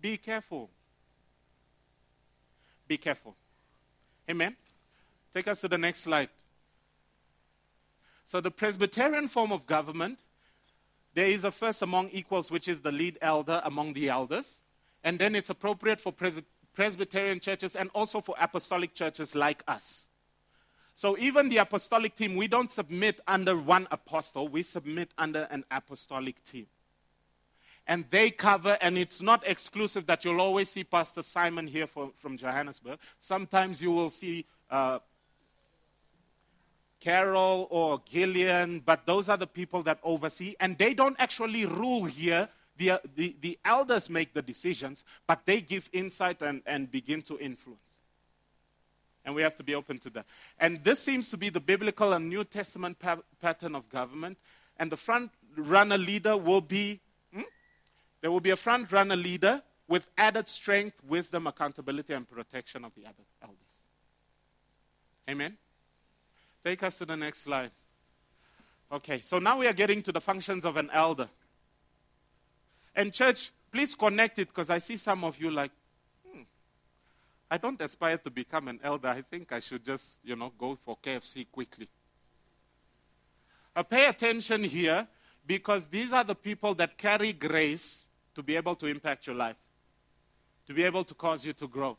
[0.00, 0.70] Be careful.
[2.88, 3.36] Be careful.
[4.30, 4.56] Amen.
[5.34, 6.30] Take us to the next slide.
[8.24, 10.20] So, the Presbyterian form of government
[11.14, 14.60] there is a first among equals, which is the lead elder among the elders.
[15.02, 16.42] And then it's appropriate for Pres-
[16.74, 20.08] Presbyterian churches and also for apostolic churches like us.
[20.94, 25.64] So even the apostolic team, we don't submit under one apostle, we submit under an
[25.70, 26.66] apostolic team.
[27.86, 32.10] And they cover, and it's not exclusive that you'll always see Pastor Simon here for,
[32.18, 32.98] from Johannesburg.
[33.18, 34.98] Sometimes you will see uh,
[37.00, 42.04] Carol or Gillian, but those are the people that oversee, and they don't actually rule
[42.04, 42.48] here.
[42.76, 47.38] The, the, the elders make the decisions, but they give insight and, and begin to
[47.38, 47.80] influence.
[49.24, 50.26] And we have to be open to that.
[50.58, 54.38] And this seems to be the biblical and New Testament pa- pattern of government.
[54.78, 57.00] And the front runner leader will be,
[57.34, 57.42] hmm?
[58.22, 62.94] there will be a front runner leader with added strength, wisdom, accountability, and protection of
[62.94, 63.58] the other elders.
[65.28, 65.58] Amen?
[66.64, 67.70] Take us to the next slide.
[68.92, 71.28] Okay, so now we are getting to the functions of an elder.
[72.94, 75.70] And, church, please connect it because I see some of you like,
[76.28, 76.42] hmm,
[77.50, 79.08] I don't aspire to become an elder.
[79.08, 81.88] I think I should just, you know, go for KFC quickly.
[83.74, 85.06] Uh, pay attention here
[85.46, 89.56] because these are the people that carry grace to be able to impact your life,
[90.66, 91.96] to be able to cause you to grow.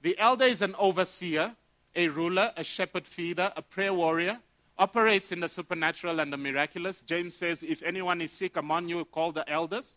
[0.00, 1.54] The elder is an overseer
[1.94, 4.38] a ruler, a shepherd feeder, a prayer warrior,
[4.78, 7.02] operates in the supernatural and the miraculous.
[7.02, 9.96] James says, if anyone is sick among you, call the elders.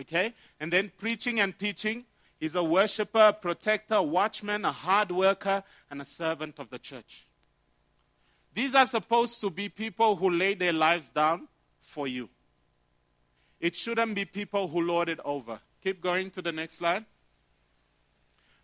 [0.00, 0.34] Okay?
[0.58, 2.04] And then preaching and teaching.
[2.38, 6.78] He's a worshiper, a protector, a watchman, a hard worker, and a servant of the
[6.78, 7.26] church.
[8.54, 11.48] These are supposed to be people who lay their lives down
[11.82, 12.30] for you.
[13.60, 15.60] It shouldn't be people who lord it over.
[15.84, 17.04] Keep going to the next slide.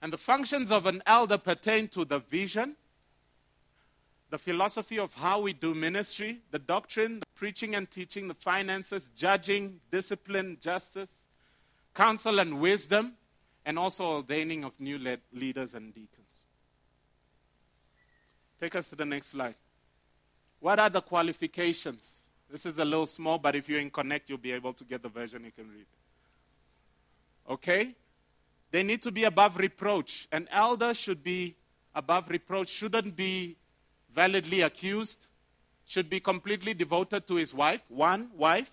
[0.02, 2.76] And the functions of an elder pertain to the vision,
[4.30, 9.10] the philosophy of how we do ministry, the doctrine, the preaching and teaching, the finances,
[9.16, 11.10] judging, discipline, justice,
[11.94, 13.14] counsel and wisdom,
[13.64, 14.98] and also ordaining of new
[15.32, 16.26] leaders and deacons.
[18.60, 19.54] Take us to the next slide.
[20.60, 22.12] What are the qualifications?
[22.50, 25.02] This is a little small, but if you're in Connect, you'll be able to get
[25.02, 25.86] the version you can read.
[27.50, 27.94] Okay?
[28.70, 30.28] They need to be above reproach.
[30.32, 31.56] An elder should be
[31.94, 33.56] above reproach, shouldn't be
[34.14, 35.26] validly accused,
[35.86, 38.70] should be completely devoted to his wife, one wife,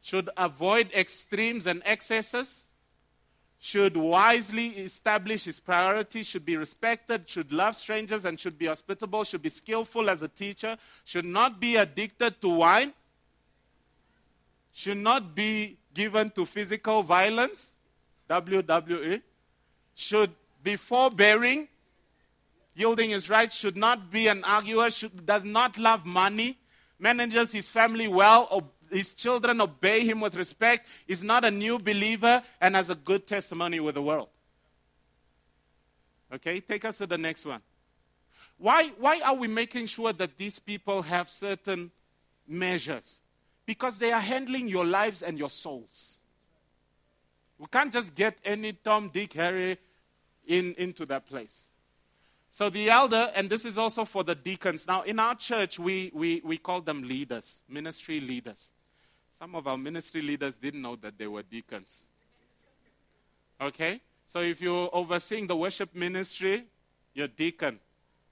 [0.00, 2.66] should avoid extremes and excesses,
[3.58, 9.24] should wisely establish his priorities, should be respected, should love strangers, and should be hospitable,
[9.24, 12.92] should be skillful as a teacher, should not be addicted to wine,
[14.72, 17.73] should not be given to physical violence,
[18.28, 19.22] WWE,
[19.94, 20.30] should
[20.62, 21.68] be forbearing,
[22.74, 26.58] yielding his rights, should not be an arguer, should, does not love money,
[26.98, 32.42] manages his family well, his children obey him with respect, is not a new believer,
[32.60, 34.28] and has a good testimony with the world.
[36.32, 37.60] Okay, take us to the next one.
[38.58, 41.90] Why, why are we making sure that these people have certain
[42.46, 43.20] measures?
[43.66, 46.20] Because they are handling your lives and your souls.
[47.58, 49.78] We can't just get any Tom, Dick, Harry
[50.46, 51.64] in, into that place.
[52.50, 54.86] So the elder, and this is also for the deacons.
[54.86, 58.70] Now, in our church, we, we, we call them leaders, ministry leaders.
[59.38, 62.06] Some of our ministry leaders didn't know that they were deacons.
[63.60, 64.00] Okay?
[64.26, 66.64] So if you're overseeing the worship ministry,
[67.12, 67.78] you're a deacon.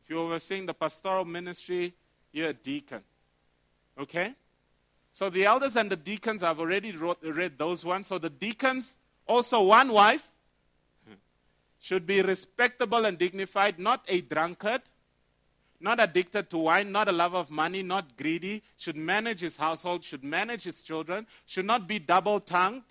[0.02, 1.92] If you're overseeing the pastoral ministry,
[2.32, 3.00] you're a deacon.
[3.98, 4.34] Okay?
[5.12, 8.06] So the elders and the deacons, I've already wrote, read those ones.
[8.06, 8.96] So the deacons,
[9.32, 10.22] also one wife,
[11.80, 14.82] should be respectable and dignified, not a drunkard,
[15.80, 20.04] not addicted to wine, not a lover of money, not greedy, should manage his household,
[20.04, 22.84] should manage his children, should not be double tongued,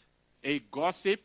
[0.44, 1.22] a gossip,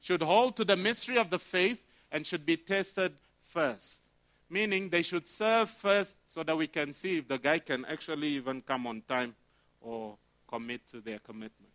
[0.00, 1.80] should hold to the mystery of the faith,
[2.12, 3.12] and should be tested
[3.52, 4.02] first.
[4.48, 8.28] Meaning they should serve first so that we can see if the guy can actually
[8.28, 9.34] even come on time
[9.80, 11.71] or commit to their commitments.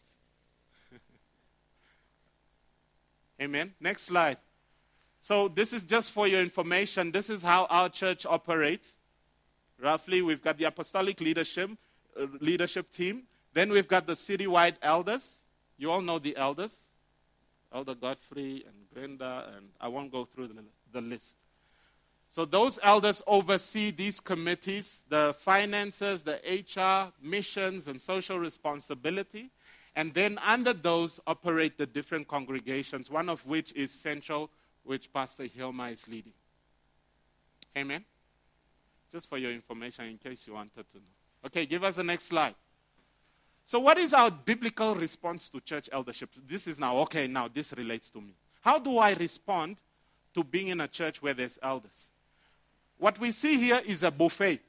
[3.41, 3.73] Amen.
[3.79, 4.38] Next slide.
[5.21, 7.11] So, this is just for your information.
[7.11, 8.97] This is how our church operates.
[9.81, 11.71] Roughly, we've got the apostolic leadership,
[12.19, 13.23] uh, leadership team.
[13.53, 15.39] Then we've got the citywide elders.
[15.77, 16.75] You all know the elders
[17.73, 21.38] Elder Godfrey and Brenda, and I won't go through the, the list.
[22.29, 29.49] So, those elders oversee these committees the finances, the HR, missions, and social responsibility.
[29.98, 34.52] And then under those operate the different congregations, one of which is Central
[34.84, 36.34] which Pastor Hilma is leading.
[37.76, 38.06] Amen?
[39.12, 41.48] Just for your information, in case you wanted to know.
[41.48, 42.54] Okay, give us the next slide.
[43.66, 46.30] So, what is our biblical response to church eldership?
[46.48, 48.36] This is now, okay, now this relates to me.
[48.62, 49.78] How do I respond
[50.36, 52.10] to being in a church where there's elders?
[53.00, 54.60] What we see here is a buffet.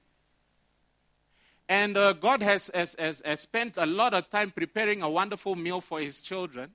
[1.69, 5.55] And uh, God has, has, has, has spent a lot of time preparing a wonderful
[5.55, 6.71] meal for his children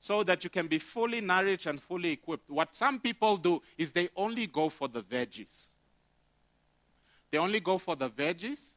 [0.00, 2.50] so that you can be fully nourished and fully equipped.
[2.50, 5.68] What some people do is they only go for the veggies.
[7.30, 8.72] They only go for the veggies,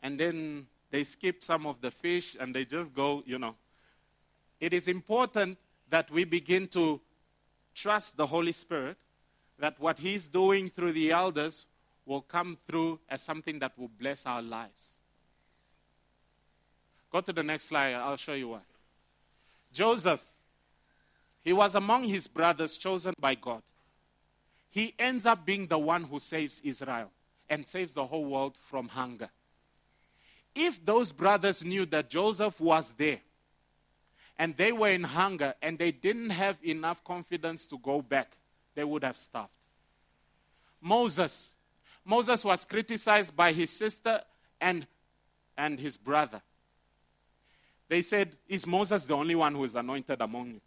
[0.00, 3.54] and then they skip some of the fish and they just go, you know.
[4.60, 5.58] It is important
[5.90, 7.00] that we begin to
[7.74, 8.96] trust the Holy Spirit
[9.58, 11.66] that what He's doing through the elders
[12.08, 14.94] will come through as something that will bless our lives.
[17.12, 18.60] Go to the next slide, I'll show you why.
[19.72, 20.20] Joseph,
[21.44, 23.62] he was among his brothers chosen by God.
[24.70, 27.10] He ends up being the one who saves Israel
[27.48, 29.28] and saves the whole world from hunger.
[30.54, 33.20] If those brothers knew that Joseph was there
[34.38, 38.32] and they were in hunger and they didn't have enough confidence to go back,
[38.74, 39.50] they would have starved.
[40.80, 41.52] Moses.
[42.08, 44.22] Moses was criticized by his sister
[44.58, 44.86] and,
[45.58, 46.40] and his brother.
[47.86, 50.60] They said, Is Moses the only one who is anointed among you?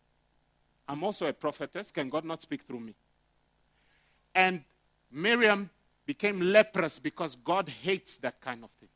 [0.87, 1.89] I'm also a prophetess.
[1.89, 2.93] Can God not speak through me?
[4.35, 4.61] And
[5.11, 5.71] Miriam
[6.05, 8.89] became leprous because God hates that kind of thing.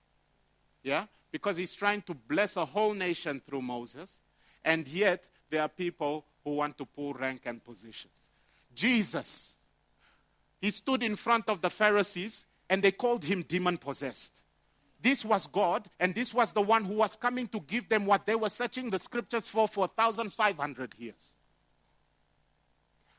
[0.83, 1.05] Yeah?
[1.31, 4.19] Because he's trying to bless a whole nation through Moses.
[4.63, 8.13] And yet, there are people who want to pull rank and positions.
[8.75, 9.57] Jesus,
[10.65, 14.41] he stood in front of the Pharisees and they called him demon possessed.
[14.99, 18.25] This was God, and this was the one who was coming to give them what
[18.25, 21.35] they were searching the scriptures for for 1,500 years.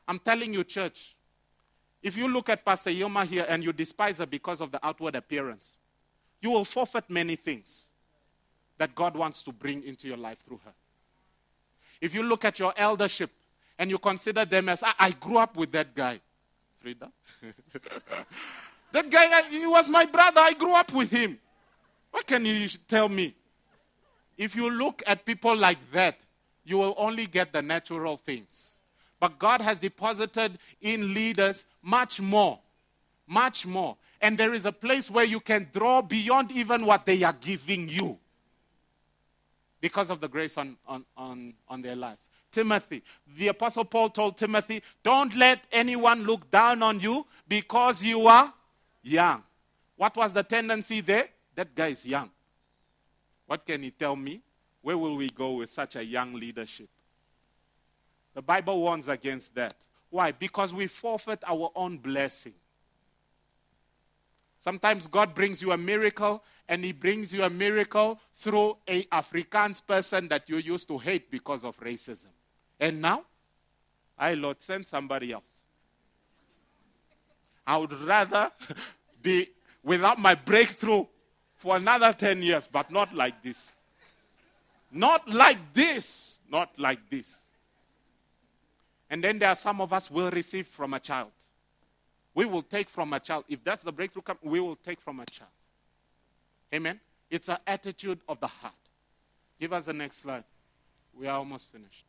[0.09, 1.15] I'm telling you, church,
[2.03, 5.15] if you look at Pastor Yoma here and you despise her because of the outward
[5.15, 5.77] appearance,
[6.41, 7.85] you will forfeit many things
[8.77, 10.73] that God wants to bring into your life through her.
[12.01, 13.31] If you look at your eldership
[13.79, 16.19] and you consider them as, I, I grew up with that guy,
[16.79, 17.11] Frida.
[18.91, 21.39] that guy, uh, he was my brother, I grew up with him.
[22.11, 23.35] What can you tell me?
[24.37, 26.19] If you look at people like that,
[26.63, 28.71] you will only get the natural things.
[29.19, 32.59] But God has deposited in leaders much more.
[33.25, 33.97] Much more.
[34.21, 37.89] And there is a place where you can draw beyond even what they are giving
[37.89, 38.17] you
[39.81, 42.27] because of the grace on, on, on, on their lives.
[42.51, 43.03] Timothy,
[43.37, 48.53] the Apostle Paul told Timothy, Don't let anyone look down on you because you are
[49.03, 49.43] young.
[49.95, 51.29] What was the tendency there?
[51.55, 52.29] That guy is young.
[53.47, 54.41] What can he tell me?
[54.81, 56.89] Where will we go with such a young leadership?
[58.33, 59.75] The Bible warns against that.
[60.09, 60.31] Why?
[60.31, 62.53] Because we forfeit our own blessing.
[64.59, 69.85] Sometimes God brings you a miracle, and He brings you a miracle through a Afrikaans
[69.85, 72.27] person that you used to hate because of racism.
[72.79, 73.23] And now,
[74.17, 75.63] I Lord, send somebody else.
[77.65, 78.51] I would rather
[79.21, 79.49] be
[79.83, 81.05] without my breakthrough
[81.55, 83.73] for another 10 years, but not like this.
[84.91, 86.39] Not like this.
[86.49, 87.37] Not like this.
[89.09, 91.31] And then there are some of us will receive from a child.
[92.33, 93.45] We will take from a child.
[93.47, 95.49] If that's the breakthrough, we will take from a child.
[96.73, 96.99] Amen.
[97.29, 98.73] It's an attitude of the heart.
[99.59, 100.43] Give us the next slide.
[101.17, 102.05] We are almost finished.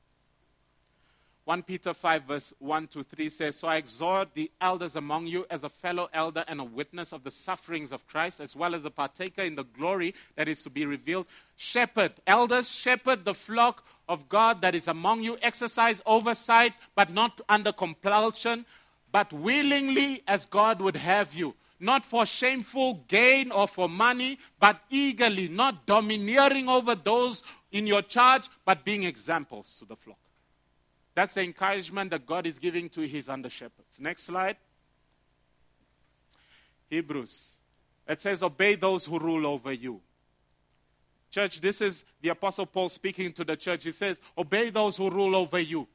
[1.49, 5.47] 1 Peter 5, verse 1 to 3 says, So I exhort the elders among you
[5.49, 8.85] as a fellow elder and a witness of the sufferings of Christ, as well as
[8.85, 11.27] a partaker in the glory that is to be revealed.
[11.57, 15.39] Shepherd, elders, shepherd the flock of God that is among you.
[15.41, 18.67] Exercise oversight, but not under compulsion,
[19.11, 21.55] but willingly as God would have you.
[21.81, 28.03] Not for shameful gain or for money, but eagerly, not domineering over those in your
[28.03, 30.19] charge, but being examples to the flock.
[31.15, 33.99] That's the encouragement that God is giving to his under shepherds.
[34.01, 34.57] Next slide.
[36.91, 37.51] Hebrews.
[38.07, 40.01] It says, Obey those who rule over you.
[41.31, 43.85] Church, this is the Apostle Paul speaking to the church.
[43.85, 45.87] He says, Obey those who rule over you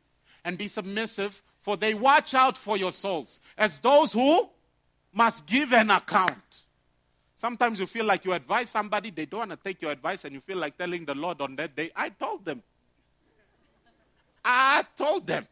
[0.46, 4.50] and be submissive, for they watch out for your souls as those who
[5.14, 6.64] must give an account.
[7.38, 10.34] Sometimes you feel like you advise somebody, they don't want to take your advice, and
[10.34, 12.64] you feel like telling the Lord on that day, I told them.
[14.44, 15.48] I told them.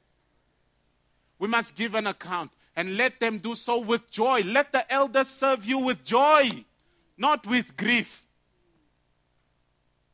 [1.37, 4.41] We must give an account and let them do so with joy.
[4.41, 6.65] Let the elders serve you with joy,
[7.17, 8.25] not with grief.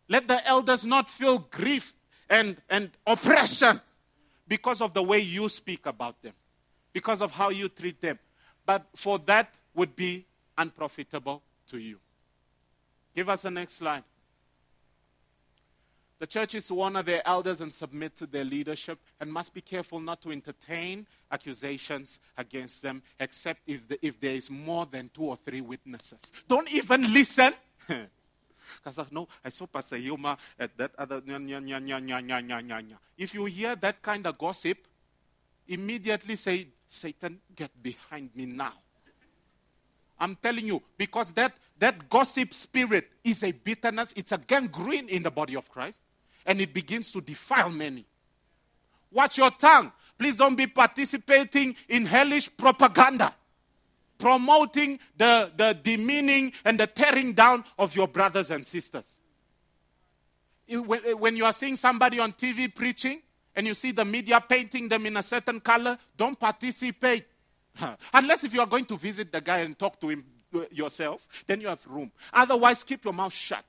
[0.07, 1.93] Let the elders not feel grief
[2.29, 3.81] and, and oppression
[4.47, 6.33] because of the way you speak about them,
[6.93, 8.17] because of how you treat them.
[8.67, 10.25] But for that would be
[10.57, 11.97] unprofitable to you.
[13.15, 14.03] Give us the next slide.
[16.19, 19.61] The church is to honor their elders and submit to their leadership and must be
[19.61, 25.37] careful not to entertain accusations against them except if there is more than two or
[25.37, 26.31] three witnesses.
[26.47, 27.53] Don't even listen.
[28.83, 31.21] Because no, I saw Pastor Yuma at that other.
[33.17, 34.77] If you hear that kind of gossip,
[35.69, 38.73] immediately say, Satan, get behind me now.
[40.19, 45.23] I'm telling you, because that, that gossip spirit is a bitterness, it's a gangrene in
[45.23, 46.01] the body of Christ
[46.45, 48.05] and it begins to defile many.
[49.11, 49.91] Watch your tongue.
[50.17, 53.35] Please don't be participating in hellish propaganda,
[54.17, 59.19] promoting the, the demeaning and the tearing down of your brothers and sisters.
[60.67, 63.21] When you are seeing somebody on TV preaching
[63.57, 67.25] and you see the media painting them in a certain color, don't participate.
[68.13, 70.23] Unless if you are going to visit the guy and talk to him
[70.55, 72.09] uh, yourself, then you have room.
[72.31, 73.65] Otherwise, keep your mouth shut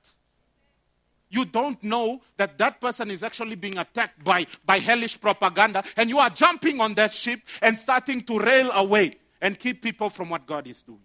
[1.29, 6.09] you don't know that that person is actually being attacked by, by hellish propaganda, and
[6.09, 10.29] you are jumping on that ship and starting to rail away and keep people from
[10.29, 10.99] what God is doing.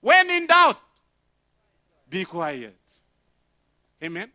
[0.00, 0.78] When in doubt,
[2.08, 2.76] be quiet.
[4.02, 4.30] Amen?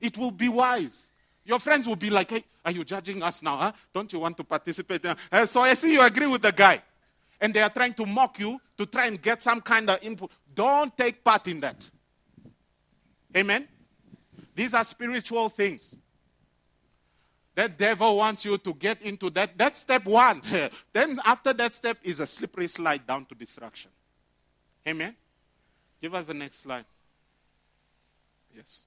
[0.00, 1.10] It will be wise.
[1.44, 3.56] Your friends will be like, hey, are you judging us now?
[3.58, 3.72] Huh?
[3.92, 5.04] Don't you want to participate?
[5.04, 6.82] Uh, so I see you agree with the guy.
[7.40, 10.30] And they are trying to mock you to try and get some kind of input.
[10.54, 11.90] Don't take part in that.
[13.36, 13.68] Amen?
[14.54, 15.96] These are spiritual things.
[17.54, 19.56] That devil wants you to get into that.
[19.56, 20.42] That's step one.
[20.92, 23.90] then after that step is a slippery slide down to destruction.
[24.88, 25.14] Amen?
[26.00, 26.84] Give us the next slide.
[28.56, 28.82] Yes.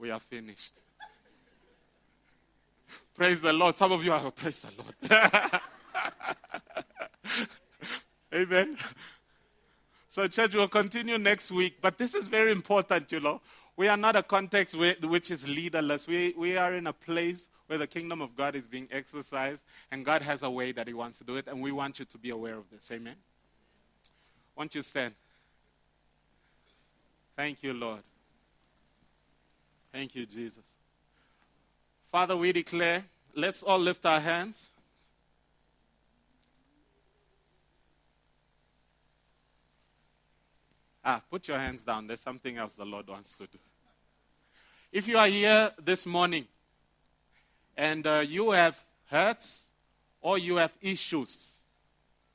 [0.00, 0.72] We are finished.
[3.14, 3.76] praise the Lord.
[3.76, 5.60] Some of you are, oh, praise the Lord.
[8.34, 8.78] Amen.
[10.08, 13.42] So, church will continue next week, but this is very important, you know.
[13.76, 16.06] We are not a context which is leaderless.
[16.06, 20.04] We, we are in a place where the kingdom of God is being exercised, and
[20.04, 22.18] God has a way that He wants to do it, and we want you to
[22.18, 22.90] be aware of this.
[22.90, 23.16] Amen.
[24.56, 25.14] Won't you stand?
[27.36, 28.02] Thank you, Lord.
[29.92, 30.62] Thank you, Jesus.
[32.12, 34.68] Father, we declare, let's all lift our hands.
[41.04, 42.06] Ah, put your hands down.
[42.06, 43.58] There's something else the Lord wants to do.
[44.92, 46.46] If you are here this morning
[47.76, 48.76] and uh, you have
[49.08, 49.70] hurts
[50.20, 51.62] or you have issues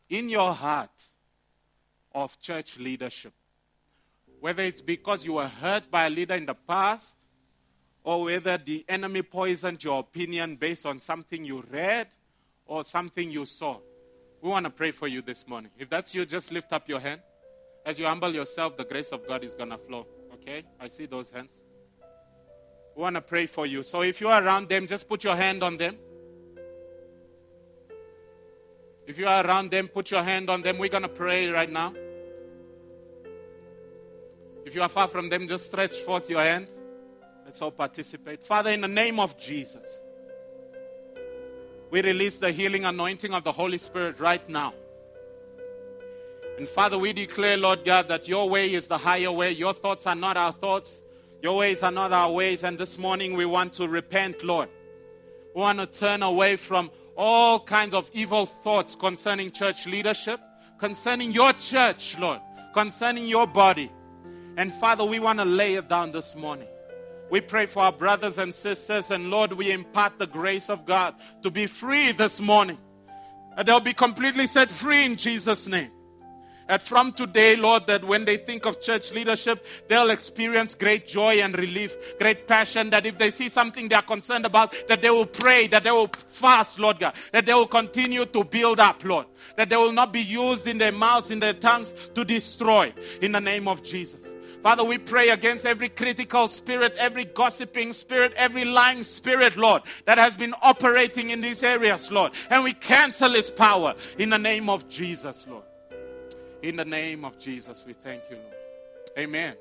[0.09, 1.03] in your heart
[2.13, 3.33] of church leadership,
[4.39, 7.15] whether it's because you were hurt by a leader in the past
[8.05, 12.07] or whether the enemy poisoned your opinion based on something you read
[12.67, 13.79] or something you saw,
[14.41, 15.71] we want to pray for you this morning.
[15.77, 17.21] If that's you, just lift up your hand.
[17.83, 20.05] As you humble yourself, the grace of God is going to flow.
[20.35, 20.63] Okay?
[20.79, 21.63] I see those hands.
[22.95, 23.81] We want to pray for you.
[23.81, 25.97] So if you are around them, just put your hand on them.
[29.07, 30.77] If you are around them, put your hand on them.
[30.77, 31.93] We're going to pray right now.
[34.63, 36.67] If you are far from them, just stretch forth your hand.
[37.55, 38.45] Let's all participate.
[38.45, 40.01] Father, in the name of Jesus,
[41.89, 44.73] we release the healing anointing of the Holy Spirit right now.
[46.57, 49.53] And Father, we declare, Lord God, that your way is the higher way.
[49.53, 51.01] Your thoughts are not our thoughts.
[51.41, 52.65] Your ways are not our ways.
[52.65, 54.67] And this morning we want to repent, Lord.
[55.55, 60.41] We want to turn away from all kinds of evil thoughts concerning church leadership,
[60.77, 62.41] concerning your church, Lord,
[62.73, 63.89] concerning your body.
[64.57, 66.67] And Father, we want to lay it down this morning.
[67.29, 71.15] We pray for our brothers and sisters, and Lord, we impart the grace of God
[71.41, 72.77] to be free this morning.
[73.57, 75.91] And they'll be completely set free in Jesus' name.
[76.67, 81.41] And from today, Lord, that when they think of church leadership, they'll experience great joy
[81.41, 82.89] and relief, great passion.
[82.89, 85.91] That if they see something they are concerned about, that they will pray, that they
[85.91, 89.91] will fast, Lord God, that they will continue to build up, Lord, that they will
[89.91, 93.83] not be used in their mouths, in their tongues to destroy, in the name of
[93.83, 94.33] Jesus.
[94.65, 100.17] Father, we pray against every critical spirit, every gossiping spirit, every lying spirit, Lord, that
[100.17, 102.31] has been operating in these areas, Lord.
[102.49, 105.65] And we cancel its power in the name of Jesus, Lord.
[106.63, 108.55] In the name of Jesus, we thank you, Lord.
[109.19, 109.53] Amen.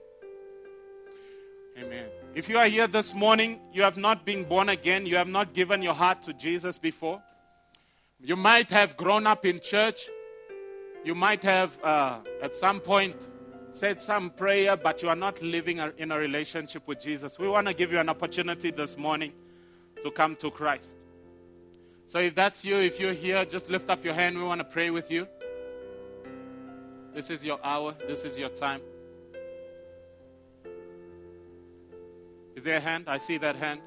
[1.79, 2.07] Amen.
[2.35, 5.53] If you are here this morning, you have not been born again, you have not
[5.53, 7.23] given your heart to Jesus before.
[8.23, 10.09] You might have grown up in church.
[11.05, 13.29] You might have, uh, at some point,
[13.75, 17.41] said some prayer, but you are not living in a relationship with Jesus.
[17.41, 19.33] We want to give you an opportunity this morning
[20.01, 20.97] to come to Christ.
[22.07, 24.39] So if that's you, if you're here, just lift up your hand.
[24.39, 25.27] We want to pray with you.
[27.13, 27.97] This is your hour.
[28.07, 28.81] This is your time.
[32.55, 33.07] Is there a hand?
[33.09, 33.81] I see that hand.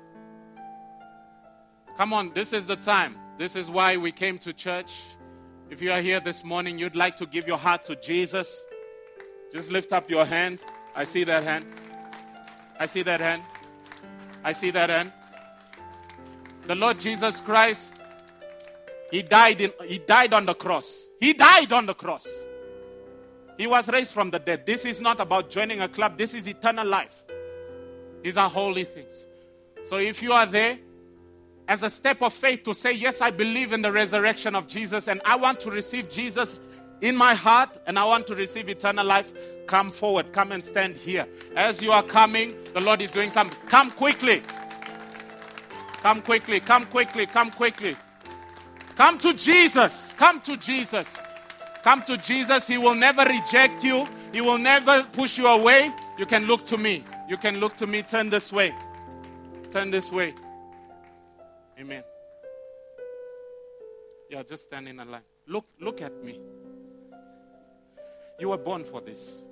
[1.95, 3.15] Come on, this is the time.
[3.37, 4.91] This is why we came to church.
[5.69, 8.65] If you are here this morning, you'd like to give your heart to Jesus,
[9.53, 10.59] just lift up your hand.
[10.95, 11.65] I see that hand.
[12.79, 13.43] I see that hand.
[14.43, 15.11] I see that hand.
[16.65, 17.93] The Lord Jesus Christ,
[19.11, 21.05] He died, in, he died on the cross.
[21.19, 22.27] He died on the cross.
[23.57, 24.65] He was raised from the dead.
[24.65, 27.23] This is not about joining a club, this is eternal life.
[28.21, 29.25] These are holy things.
[29.85, 30.77] So if you are there,
[31.67, 35.07] as a step of faith to say, Yes, I believe in the resurrection of Jesus
[35.07, 36.61] and I want to receive Jesus
[37.01, 39.31] in my heart and I want to receive eternal life,
[39.67, 40.33] come forward.
[40.33, 41.27] Come and stand here.
[41.55, 43.57] As you are coming, the Lord is doing something.
[43.67, 44.41] Come quickly.
[46.01, 46.59] Come quickly.
[46.59, 47.25] Come quickly.
[47.25, 47.95] Come quickly.
[48.95, 50.13] Come to Jesus.
[50.17, 51.17] Come to Jesus.
[51.83, 52.67] Come to Jesus.
[52.67, 55.93] He will never reject you, He will never push you away.
[56.17, 57.05] You can look to me.
[57.29, 58.01] You can look to me.
[58.01, 58.73] Turn this way.
[59.69, 60.33] Turn this way.
[61.79, 62.03] Amen.
[64.29, 65.21] Yeah, just stand in a line.
[65.45, 66.39] Look, look at me.
[68.39, 69.43] You were born for this.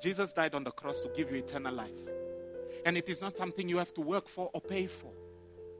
[0.00, 1.90] Jesus died on the cross to give you eternal life.
[2.84, 5.10] And it is not something you have to work for or pay for.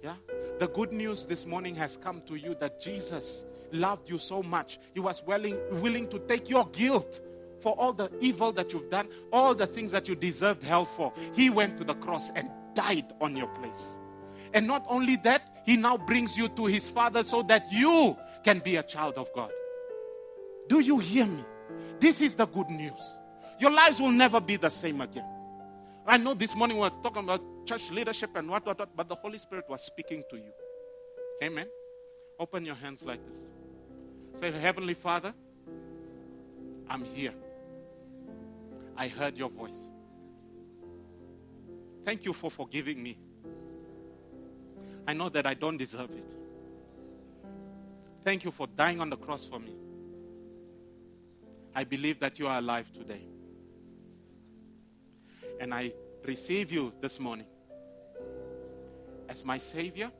[0.02, 0.14] Yeah?
[0.58, 4.78] The good news this morning has come to you that Jesus loved you so much.
[4.94, 7.20] He was willing, willing to take your guilt
[7.60, 11.12] for all the evil that you've done, all the things that you deserved hell for.
[11.34, 13.98] He went to the cross and died on your place.
[14.52, 18.60] And not only that, He now brings you to His Father so that you can
[18.60, 19.50] be a child of God.
[20.68, 21.44] Do you hear me?
[22.00, 23.16] This is the good news.
[23.58, 25.24] Your lives will never be the same again.
[26.06, 29.08] I know this morning we we're talking about church leadership and what, what, what, but
[29.08, 30.52] the Holy Spirit was speaking to you.
[31.42, 31.66] Amen.
[32.38, 33.40] Open your hands like this.
[34.34, 35.34] Say, Heavenly Father,
[36.88, 37.34] I'm here.
[38.96, 39.90] I heard your voice.
[42.04, 43.18] Thank you for forgiving me.
[45.08, 46.34] I know that I don't deserve it.
[48.24, 49.74] Thank you for dying on the cross for me.
[51.76, 53.22] I believe that you are alive today.
[55.60, 55.92] And I
[56.24, 57.46] receive you this morning
[59.28, 60.10] as my Savior,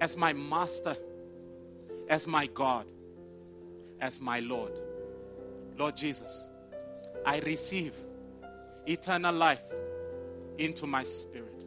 [0.00, 0.96] as my Master
[2.08, 2.86] as my God,
[4.00, 4.72] as my Lord.
[5.76, 6.48] Lord Jesus,
[7.24, 7.94] I receive
[8.86, 9.62] eternal life
[10.58, 11.64] into my spirit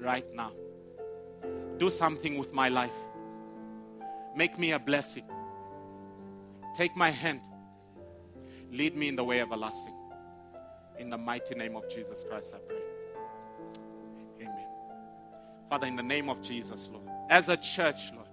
[0.00, 0.52] right now.
[1.76, 2.98] Do something with my life.
[4.34, 5.24] Make me a blessing.
[6.74, 7.40] Take my hand.
[8.70, 9.94] Lead me in the way everlasting.
[10.98, 12.76] In the mighty name of Jesus Christ, I pray.
[14.42, 14.66] Amen.
[15.68, 18.26] Father, in the name of Jesus, Lord, as a church, Lord,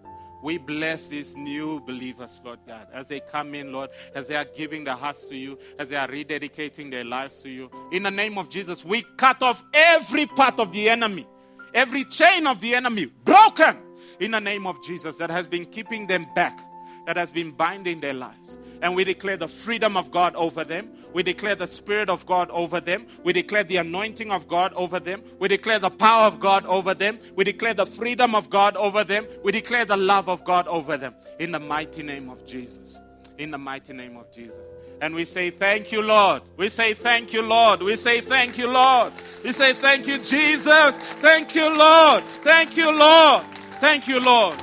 [0.43, 4.45] we bless these new believers, Lord God, as they come in, Lord, as they are
[4.45, 7.71] giving their hearts to you, as they are rededicating their lives to you.
[7.91, 11.25] In the name of Jesus, we cut off every part of the enemy,
[11.73, 13.77] every chain of the enemy broken.
[14.19, 16.59] in the name of Jesus that has been keeping them back,
[17.05, 18.57] that has been binding their lives.
[18.81, 20.89] And we declare the freedom of God over them.
[21.13, 23.07] We declare the Spirit of God over them.
[23.23, 25.23] We declare the anointing of God over them.
[25.39, 27.19] We declare the power of God over them.
[27.35, 29.25] We declare the freedom of God over them.
[29.43, 31.15] We declare the love of God over them.
[31.39, 32.99] In the mighty name of Jesus.
[33.37, 34.69] In the mighty name of Jesus.
[35.01, 36.43] And we say, Thank you, Lord.
[36.57, 37.81] We say, Thank you, Lord.
[37.81, 39.13] We say, Thank you, Lord.
[39.43, 40.97] We say, Thank you, Jesus.
[41.21, 42.23] Thank you, Lord.
[42.43, 43.43] Thank you, Lord.
[43.79, 44.61] Thank you, Lord.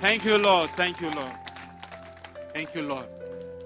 [0.00, 0.70] Thank you, Lord.
[0.76, 1.43] Thank you, Lord.
[2.54, 3.06] Thank you, Lord.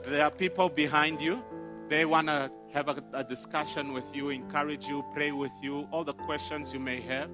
[0.06, 1.42] There are people behind you.
[1.90, 6.04] They want to have a, a, discussion with you, encourage you, pray with you, all
[6.04, 7.28] the questions you may have.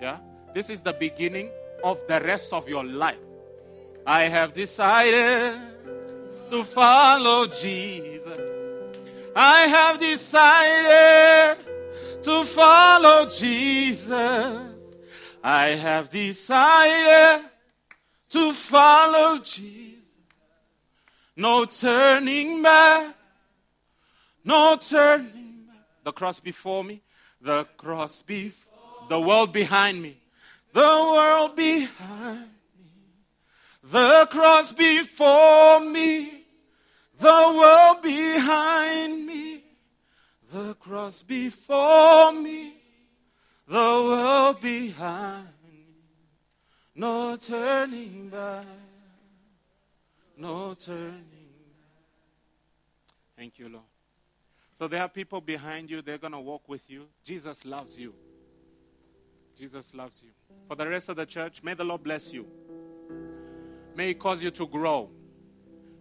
[0.00, 0.20] Yeah?
[0.54, 1.50] This is the beginning
[1.82, 3.18] of the rest of your life.
[4.06, 5.60] I have decided
[6.50, 8.40] to follow Jesus.
[9.36, 11.58] I have decided
[12.22, 14.08] to follow Jesus.
[15.42, 17.44] I have decided
[18.30, 19.83] to follow Jesus.
[21.36, 23.16] No turning back.
[24.44, 25.76] No turning back.
[26.04, 27.02] The cross before me.
[27.40, 29.08] The cross before.
[29.08, 30.16] The world behind me.
[30.72, 32.90] The world behind me.
[33.82, 36.44] The cross before me.
[37.18, 39.64] The world behind me.
[40.52, 42.74] The cross before me.
[43.66, 45.86] The world behind me.
[46.94, 48.83] No turning back
[50.36, 51.44] no turning
[53.36, 53.84] Thank you, Lord.
[54.74, 57.06] So there are people behind you, they're going to walk with you.
[57.24, 58.14] Jesus loves you.
[59.56, 60.30] Jesus loves you.
[60.68, 62.46] For the rest of the church, may the Lord bless you.
[63.94, 65.10] May He cause you to grow,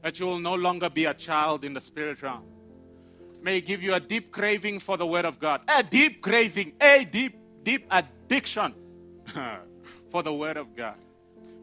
[0.01, 2.43] that you will no longer be a child in the spirit realm.
[3.41, 6.73] May He give you a deep craving for the Word of God, a deep craving,
[6.81, 8.73] a deep, deep addiction
[10.09, 10.95] for the Word of God.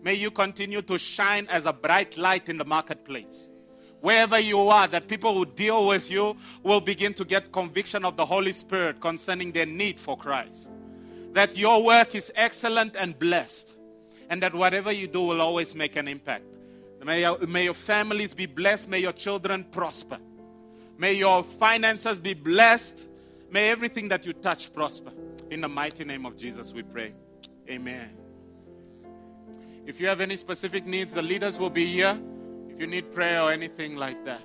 [0.03, 3.51] May you continue to shine as a bright light in the marketplace.
[4.01, 8.17] Wherever you are, that people who deal with you will begin to get conviction of
[8.17, 10.71] the Holy Spirit concerning their need for Christ.
[11.33, 13.75] That your work is excellent and blessed,
[14.31, 16.45] and that whatever you do will always make an impact.
[17.05, 20.19] May your, may your families be blessed, may your children prosper,
[20.99, 23.07] may your finances be blessed,
[23.51, 25.13] may everything that you touch prosper.
[25.51, 27.13] In the mighty name of Jesus, we pray.
[27.69, 28.20] Amen.
[29.87, 32.19] If you have any specific needs, the leaders will be here.
[32.69, 34.43] If you need prayer or anything like that.